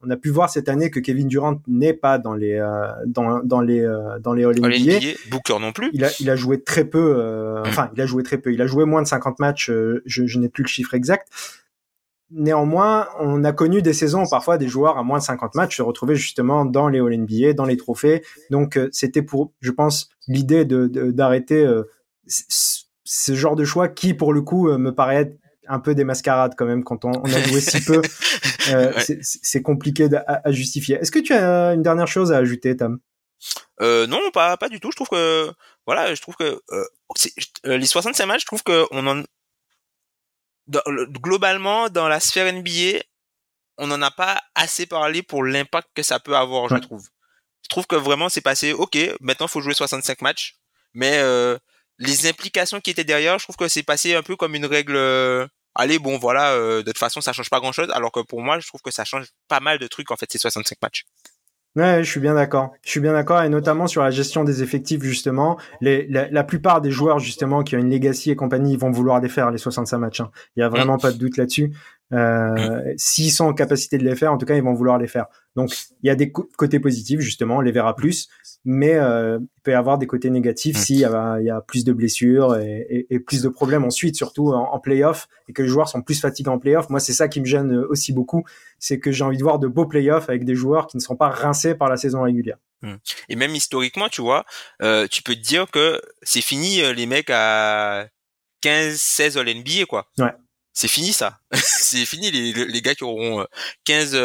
on 0.00 0.10
a 0.10 0.16
pu 0.16 0.30
voir 0.30 0.50
cette 0.50 0.68
année 0.68 0.90
que 0.90 1.00
Kevin 1.00 1.28
Durant 1.28 1.60
n'est 1.66 1.92
pas 1.92 2.18
dans 2.18 2.34
les 2.34 2.54
euh, 2.54 2.86
dans, 3.06 3.40
dans 3.42 3.60
les 3.60 3.80
euh, 3.80 4.18
dans 4.20 4.32
les 4.32 4.44
All 4.44 4.58
NBA. 4.58 4.98
Booker 5.30 5.58
non 5.60 5.72
plus. 5.72 5.90
Il 5.92 6.04
a 6.04 6.10
il 6.20 6.30
a 6.30 6.36
joué 6.36 6.62
très 6.62 6.84
peu. 6.84 7.14
Euh, 7.18 7.62
mm. 7.62 7.68
Enfin, 7.68 7.90
il 7.94 8.00
a 8.00 8.06
joué 8.06 8.22
très 8.22 8.38
peu. 8.38 8.52
Il 8.52 8.60
a 8.62 8.66
joué 8.66 8.84
moins 8.84 9.02
de 9.02 9.06
50 9.06 9.38
matchs. 9.38 9.70
je, 9.70 10.26
je 10.26 10.38
n'ai 10.38 10.48
plus 10.48 10.62
le 10.62 10.68
chiffre 10.68 10.94
exact. 10.94 11.28
Néanmoins, 12.30 13.08
on 13.20 13.44
a 13.44 13.52
connu 13.52 13.82
des 13.82 13.92
saisons 13.92 14.24
où 14.24 14.28
parfois 14.28 14.56
des 14.56 14.66
joueurs 14.66 14.96
à 14.96 15.02
moins 15.02 15.18
de 15.18 15.22
50 15.22 15.54
matchs 15.54 15.76
se 15.76 15.82
retrouvaient 15.82 16.16
justement 16.16 16.64
dans 16.64 16.88
les 16.88 16.98
All 16.98 17.16
NBA, 17.16 17.52
dans 17.52 17.66
les 17.66 17.76
trophées. 17.76 18.22
Donc 18.50 18.80
c'était 18.90 19.22
pour, 19.22 19.52
je 19.60 19.70
pense, 19.70 20.08
l'idée 20.28 20.64
de 20.64 20.86
d'arrêter 21.10 21.68
ce 22.26 23.34
genre 23.34 23.54
de 23.54 23.64
choix 23.64 23.88
qui, 23.88 24.14
pour 24.14 24.32
le 24.32 24.40
coup, 24.40 24.70
me 24.78 24.94
paraît 24.94 25.16
être 25.16 25.41
un 25.68 25.80
peu 25.80 25.94
des 25.94 26.04
mascarades 26.04 26.54
quand 26.56 26.66
même 26.66 26.84
quand 26.84 27.04
on, 27.04 27.12
a 27.24 27.42
joué 27.42 27.60
si 27.60 27.84
peu. 27.84 28.02
Euh, 28.70 28.92
c'est 29.20 29.60
compliqué 29.60 30.08
à, 30.14 30.52
justifier. 30.52 30.94
Est-ce 30.94 31.10
que 31.10 31.18
tu 31.18 31.32
as 31.32 31.72
une 31.72 31.82
dernière 31.82 32.06
chose 32.06 32.30
à 32.30 32.36
ajouter, 32.36 32.76
Tam? 32.76 33.00
Euh, 33.80 34.06
Non, 34.06 34.20
pas 34.32 34.56
pas 34.56 34.68
du 34.68 34.78
tout. 34.78 34.92
Je 34.92 34.96
trouve 34.96 35.08
que 35.08 35.52
voilà, 35.84 36.14
je 36.14 36.22
trouve 36.22 36.36
que 36.36 36.60
euh, 36.70 36.84
euh 37.66 37.76
les 37.76 37.86
65 37.86 38.24
matchs, 38.26 38.42
je 38.42 38.46
trouve 38.46 38.62
que 38.62 38.86
on 38.92 39.04
en 39.08 39.24
globalement 40.68 41.88
dans 41.88 42.08
la 42.08 42.20
sphère 42.20 42.52
NBA, 42.52 43.00
on 43.78 43.88
n'en 43.88 44.00
a 44.00 44.10
pas 44.10 44.40
assez 44.54 44.86
parlé 44.86 45.22
pour 45.22 45.44
l'impact 45.44 45.88
que 45.94 46.02
ça 46.02 46.20
peut 46.20 46.36
avoir, 46.36 46.68
je 46.68 46.76
trouve. 46.76 47.08
Je 47.62 47.68
trouve 47.68 47.86
que 47.86 47.96
vraiment 47.96 48.28
c'est 48.28 48.40
passé. 48.40 48.72
Ok, 48.72 48.96
maintenant 49.20 49.48
faut 49.48 49.60
jouer 49.60 49.74
65 49.74 50.22
matchs, 50.22 50.56
mais 50.94 51.18
euh, 51.18 51.58
les 51.98 52.26
implications 52.26 52.80
qui 52.80 52.90
étaient 52.90 53.04
derrière, 53.04 53.38
je 53.38 53.44
trouve 53.44 53.56
que 53.56 53.68
c'est 53.68 53.82
passé 53.82 54.14
un 54.14 54.22
peu 54.22 54.36
comme 54.36 54.54
une 54.54 54.66
règle. 54.66 54.96
Euh, 54.96 55.46
allez, 55.74 55.98
bon, 55.98 56.18
voilà, 56.18 56.52
euh, 56.52 56.78
de 56.78 56.90
toute 56.90 56.98
façon, 56.98 57.20
ça 57.20 57.32
change 57.32 57.50
pas 57.50 57.60
grand 57.60 57.72
chose. 57.72 57.88
Alors 57.92 58.12
que 58.12 58.20
pour 58.20 58.42
moi, 58.42 58.58
je 58.60 58.66
trouve 58.66 58.80
que 58.82 58.90
ça 58.90 59.04
change 59.04 59.26
pas 59.48 59.60
mal 59.60 59.78
de 59.78 59.86
trucs, 59.86 60.10
en 60.10 60.16
fait, 60.16 60.30
ces 60.30 60.38
65 60.38 60.78
matchs. 60.82 61.04
Ouais, 61.74 62.04
je 62.04 62.10
suis 62.10 62.20
bien 62.20 62.34
d'accord. 62.34 62.72
Je 62.84 62.90
suis 62.90 63.00
bien 63.00 63.14
d'accord, 63.14 63.42
et 63.42 63.48
notamment 63.48 63.86
sur 63.86 64.02
la 64.02 64.10
gestion 64.10 64.44
des 64.44 64.62
effectifs, 64.62 65.02
justement. 65.02 65.58
Les, 65.80 66.06
la, 66.06 66.44
plupart 66.44 66.82
des 66.82 66.90
joueurs, 66.90 67.18
justement, 67.18 67.62
qui 67.62 67.76
ont 67.76 67.78
une 67.78 67.90
legacy 67.90 68.30
et 68.30 68.36
compagnie, 68.36 68.74
ils 68.74 68.78
vont 68.78 68.90
vouloir 68.90 69.20
les 69.20 69.30
faire, 69.30 69.50
les 69.50 69.56
65 69.56 69.96
matchs. 69.98 70.20
Hein. 70.20 70.30
Il 70.56 70.60
y 70.60 70.62
a 70.62 70.68
vraiment 70.68 70.96
mm. 70.96 71.00
pas 71.00 71.12
de 71.12 71.16
doute 71.16 71.38
là-dessus. 71.38 71.72
Euh, 72.12 72.92
S'ils 72.98 73.32
sont 73.32 73.46
en 73.46 73.54
capacité 73.54 73.96
de 73.96 74.04
les 74.04 74.16
faire, 74.16 74.32
en 74.32 74.36
tout 74.36 74.44
cas, 74.44 74.54
ils 74.54 74.62
vont 74.62 74.74
vouloir 74.74 74.98
les 74.98 75.06
faire. 75.06 75.26
Donc, 75.54 75.70
il 76.02 76.06
y 76.06 76.10
a 76.10 76.14
des 76.14 76.32
côtés 76.32 76.80
positifs, 76.80 77.20
justement, 77.20 77.58
on 77.58 77.60
les 77.60 77.72
verra 77.72 77.94
plus, 77.94 78.28
mais 78.64 78.94
euh, 78.94 79.38
il 79.40 79.60
peut 79.62 79.72
y 79.72 79.74
avoir 79.74 79.98
des 79.98 80.06
côtés 80.06 80.30
négatifs 80.30 80.78
s'il 80.78 80.98
y, 80.98 81.04
a, 81.04 81.40
y 81.40 81.50
a 81.50 81.60
plus 81.60 81.84
de 81.84 81.92
blessures 81.92 82.56
et, 82.56 82.86
et, 82.88 83.14
et 83.14 83.20
plus 83.20 83.42
de 83.42 83.48
problèmes 83.48 83.84
ensuite, 83.84 84.16
surtout 84.16 84.48
en, 84.48 84.72
en 84.72 84.78
playoff, 84.80 85.28
et 85.48 85.52
que 85.52 85.62
les 85.62 85.68
joueurs 85.68 85.88
sont 85.88 86.00
plus 86.00 86.20
fatigués 86.20 86.48
en 86.48 86.58
playoff. 86.58 86.88
Moi, 86.88 87.00
c'est 87.00 87.12
ça 87.12 87.28
qui 87.28 87.40
me 87.40 87.44
gêne 87.44 87.74
aussi 87.74 88.12
beaucoup, 88.12 88.44
c'est 88.78 88.98
que 88.98 89.12
j'ai 89.12 89.24
envie 89.24 89.36
de 89.36 89.42
voir 89.42 89.58
de 89.58 89.68
beaux 89.68 89.86
playoffs 89.86 90.28
avec 90.28 90.44
des 90.44 90.54
joueurs 90.54 90.86
qui 90.86 90.96
ne 90.96 91.02
sont 91.02 91.16
pas 91.16 91.28
rincés 91.28 91.74
par 91.74 91.90
la 91.90 91.96
saison 91.98 92.22
régulière. 92.22 92.58
Mm. 92.80 92.94
Et 93.28 93.36
même 93.36 93.54
historiquement, 93.54 94.08
tu 94.08 94.22
vois, 94.22 94.44
euh, 94.82 95.06
tu 95.10 95.22
peux 95.22 95.34
te 95.34 95.40
dire 95.40 95.70
que 95.70 96.00
c'est 96.22 96.40
fini 96.40 96.80
euh, 96.80 96.92
les 96.94 97.06
mecs 97.06 97.30
à 97.30 98.06
15, 98.62 98.96
16 98.96 99.36
All 99.36 99.54
NBA, 99.54 99.84
quoi. 99.86 100.08
Ouais 100.18 100.32
c'est 100.74 100.88
fini 100.88 101.12
ça. 101.12 101.38
c'est 101.52 102.06
fini 102.06 102.30
les, 102.30 102.52
les 102.52 102.82
gars 102.82 102.94
qui 102.94 103.04
auront 103.04 103.46
15 103.84 104.14
euh, 104.14 104.18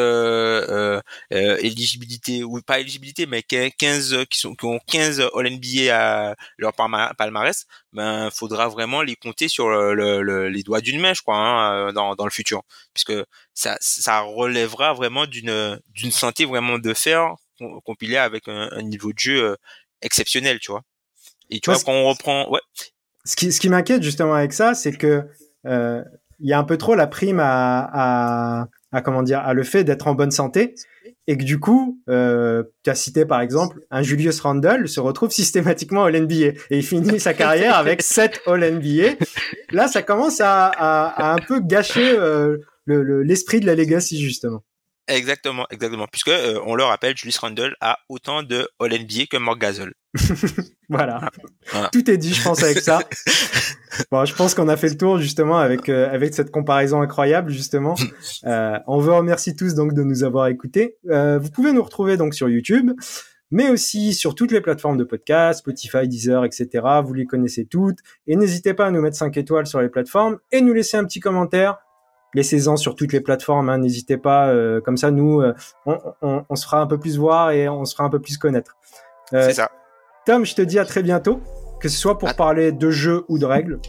euh, 0.70 1.02
euh, 1.34 1.58
éligibilité 1.58 2.44
ou 2.44 2.62
pas 2.62 2.80
éligibilité 2.80 3.26
mais 3.26 3.44
15 3.44 4.26
qui 4.30 4.40
sont 4.40 4.56
qui 4.56 4.66
ont 4.66 4.80
15 4.88 5.30
All 5.36 5.50
NBA 5.50 5.94
à 5.94 6.36
leur 6.58 6.74
palmarès, 6.74 7.66
ben 7.92 8.30
faudra 8.32 8.70
vraiment 8.70 9.02
les 9.02 9.16
compter 9.16 9.50
sur 9.50 9.68
le, 9.70 10.48
les 10.48 10.64
doigts 10.64 10.82
d'une 10.82 11.02
main 11.02 11.14
je 11.14 11.22
crois 11.22 11.38
hein, 11.38 11.94
dans 11.94 12.16
dans 12.16 12.26
le 12.26 12.32
futur 12.32 12.64
puisque 12.94 13.14
ça 13.54 13.78
ça 13.82 14.22
relèvera 14.22 14.94
vraiment 14.94 15.26
d'une 15.26 15.80
d'une 15.94 16.12
santé 16.12 16.46
vraiment 16.46 16.80
de 16.80 16.94
fer 16.94 17.36
compilé 17.84 18.18
avec 18.18 18.48
un, 18.48 18.82
niveau 18.84 19.12
de 19.12 19.20
jeu 19.20 19.58
exceptionnel, 20.02 20.60
tu 20.60 20.72
vois. 20.72 20.84
Et 21.50 21.60
tu 21.60 21.72
vois 21.72 21.80
quand 21.80 21.94
on 21.94 22.08
reprend 22.08 22.50
ouais. 22.50 22.60
Ce 23.26 23.36
qui 23.36 23.52
ce 23.52 23.60
qui 23.60 23.68
m'inquiète 23.68 24.04
justement 24.04 24.36
avec 24.36 24.54
ça, 24.54 24.74
c'est 24.74 24.94
que 24.94 25.28
euh, 25.66 26.04
il 26.40 26.50
y 26.50 26.54
a 26.54 26.60
un 26.60 26.64
peu 26.64 26.78
trop 26.78 26.96
la 26.96 27.08
prime 27.08 27.40
à, 27.40 27.90
à, 27.94 28.68
à 28.92 29.02
comment 29.02 29.24
dire 29.24 29.40
à 29.40 29.54
le 29.54 29.64
fait 29.64 29.84
d'être 29.84 30.08
en 30.08 30.16
bonne 30.16 30.32
santé 30.32 30.76
et 31.28 31.38
que 31.38 31.44
du 31.44 31.60
coup, 31.60 32.00
euh, 32.10 32.64
tu 32.84 32.90
as 32.90 32.96
cité 32.96 33.26
par 33.26 33.42
exemple 33.42 33.80
un 33.92 34.02
Julius 34.02 34.40
Randle 34.40 34.88
se 34.88 35.00
retrouve 35.00 35.32
systématiquement 35.32 36.04
au 36.04 36.10
NBA 36.10 36.36
et 36.36 36.56
il 36.72 36.84
finit 36.84 37.20
sa 37.20 37.34
carrière 37.34 37.76
avec 37.78 38.02
7 38.02 38.42
All 38.48 38.64
NBA. 38.64 39.26
Là, 39.72 39.88
ça 39.88 40.02
commence 40.02 40.40
à, 40.40 40.68
à, 40.68 41.08
à 41.08 41.34
un 41.34 41.38
peu 41.38 41.60
gâcher 41.60 42.18
euh, 42.18 42.58
l'esprit 42.88 43.60
de 43.60 43.66
la 43.66 43.76
legacy 43.76 44.22
justement. 44.22 44.64
Exactement, 45.08 45.66
exactement. 45.70 46.06
Puisque 46.12 46.28
euh, 46.28 46.60
on 46.66 46.76
le 46.76 46.84
rappelle, 46.84 47.16
Julius 47.16 47.38
Randle 47.38 47.76
a 47.80 47.98
autant 48.10 48.44
de 48.44 48.68
All 48.80 48.92
NBA 48.92 49.28
que 49.32 49.38
Mark 49.38 49.60
Gasol. 49.60 49.94
voilà. 50.90 51.30
Tout 51.94 52.10
est 52.12 52.18
dit, 52.18 52.34
je 52.34 52.44
pense, 52.44 52.62
avec 52.62 52.80
ça. 52.80 53.00
bon, 54.12 54.26
je 54.26 54.36
pense 54.36 54.54
qu'on 54.54 54.68
a 54.68 54.76
fait 54.76 54.90
le 54.90 54.98
tour 54.98 55.18
justement 55.18 55.60
avec 55.60 55.88
euh, 55.88 56.12
avec 56.12 56.34
cette 56.34 56.52
comparaison 56.52 57.02
incroyable 57.02 57.52
justement. 57.52 57.96
Euh, 58.46 58.78
on 58.88 59.00
vous 59.00 59.16
remercie 59.16 59.56
tous 59.56 59.74
donc 59.74 59.94
de 59.94 60.04
nous 60.04 60.24
avoir 60.24 60.48
écoutés. 60.48 60.98
Vous 61.04 61.50
pouvez 61.54 61.74
nous 61.74 61.84
retrouver 61.84 62.18
donc 62.18 62.34
sur 62.34 62.48
YouTube. 62.50 62.92
mais 63.52 63.70
aussi 63.70 64.14
sur 64.14 64.36
toutes 64.36 64.52
les 64.52 64.62
plateformes 64.62 64.98
de 64.98 65.04
podcast, 65.04 65.60
Spotify, 65.60 66.08
Deezer, 66.08 66.46
etc. 66.46 66.86
Vous 67.04 67.14
les 67.14 67.26
connaissez 67.26 67.66
toutes. 67.66 68.00
Et 68.26 68.36
n'hésitez 68.36 68.74
pas 68.74 68.88
à 68.88 68.92
nous 68.92 69.02
mettre 69.02 69.18
5 69.18 69.36
étoiles 69.38 69.68
sur 69.68 69.82
les 69.82 69.90
plateformes 69.90 70.38
et 70.52 70.62
nous 70.62 70.74
laisser 70.74 70.98
un 70.98 71.06
petit 71.06 71.20
commentaire. 71.20 71.78
Laissez-en 72.34 72.76
sur 72.76 72.96
toutes 72.96 73.14
les 73.14 73.22
plateformes, 73.22 73.70
hein. 73.70 73.78
n'hésitez 73.78 74.18
pas. 74.18 74.50
Euh, 74.50 74.82
comme 74.82 74.98
ça, 74.98 75.12
nous, 75.12 75.42
euh, 75.42 75.54
on, 75.86 75.98
on, 76.22 76.44
on, 76.50 76.56
se 76.56 76.66
fera 76.66 76.82
un 76.82 76.88
peu 76.88 77.00
plus 77.00 77.18
voir 77.18 77.52
et 77.52 77.70
on 77.70 77.86
se 77.86 77.94
fera 77.96 78.04
un 78.06 78.10
peu 78.10 78.20
plus 78.20 78.38
connaître. 78.38 78.76
Euh, 79.34 79.44
C'est 79.48 79.54
ça. 79.54 79.70
Tom, 80.26 80.46
je 80.46 80.54
te 80.54 80.62
dis 80.62 80.78
à 80.78 80.86
très 80.86 81.04
bientôt, 81.04 81.42
que 81.80 81.88
ce 81.88 81.98
soit 81.98 82.18
pour 82.18 82.36
parler 82.36 82.72
de 82.72 82.92
jeux 82.92 83.24
ou 83.30 83.40
de 83.40 83.46
règles. 83.46 83.80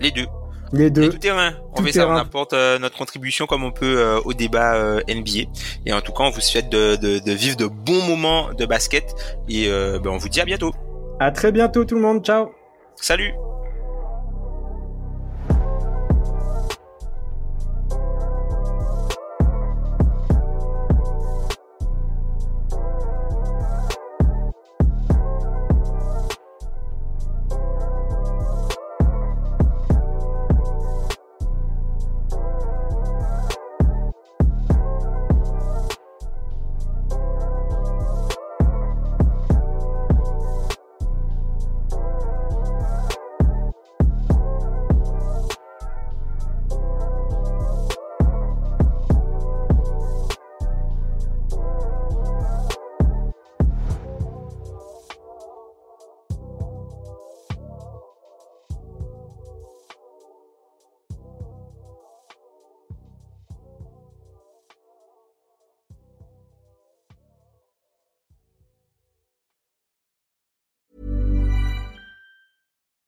Les 0.00 0.12
deux. 0.12 0.26
Les 0.72 0.90
deux. 0.90 1.08
tout 1.10 1.18
terrain. 1.18 1.52
On 1.72 1.82
fait 1.82 1.92
ça, 1.92 2.08
on 2.08 2.16
apporte 2.16 2.52
notre 2.52 2.96
contribution 2.96 3.46
comme 3.46 3.64
on 3.64 3.72
peut 3.72 4.18
au 4.24 4.32
débat 4.32 5.00
NBA. 5.08 5.50
Et 5.84 5.92
en 5.92 6.00
tout 6.00 6.12
cas, 6.12 6.24
on 6.24 6.30
vous 6.30 6.40
souhaite 6.40 6.68
de, 6.68 6.96
de, 6.96 7.18
de 7.18 7.32
vivre 7.32 7.56
de 7.56 7.66
bons 7.66 8.02
moments 8.06 8.52
de 8.52 8.66
basket. 8.66 9.14
Et 9.48 9.68
ben, 9.68 10.10
on 10.10 10.16
vous 10.16 10.28
dit 10.28 10.40
à 10.40 10.44
bientôt. 10.44 10.72
À 11.20 11.30
très 11.30 11.52
bientôt 11.52 11.84
tout 11.84 11.94
le 11.94 12.02
monde. 12.02 12.24
Ciao. 12.24 12.50
Salut. 12.96 13.32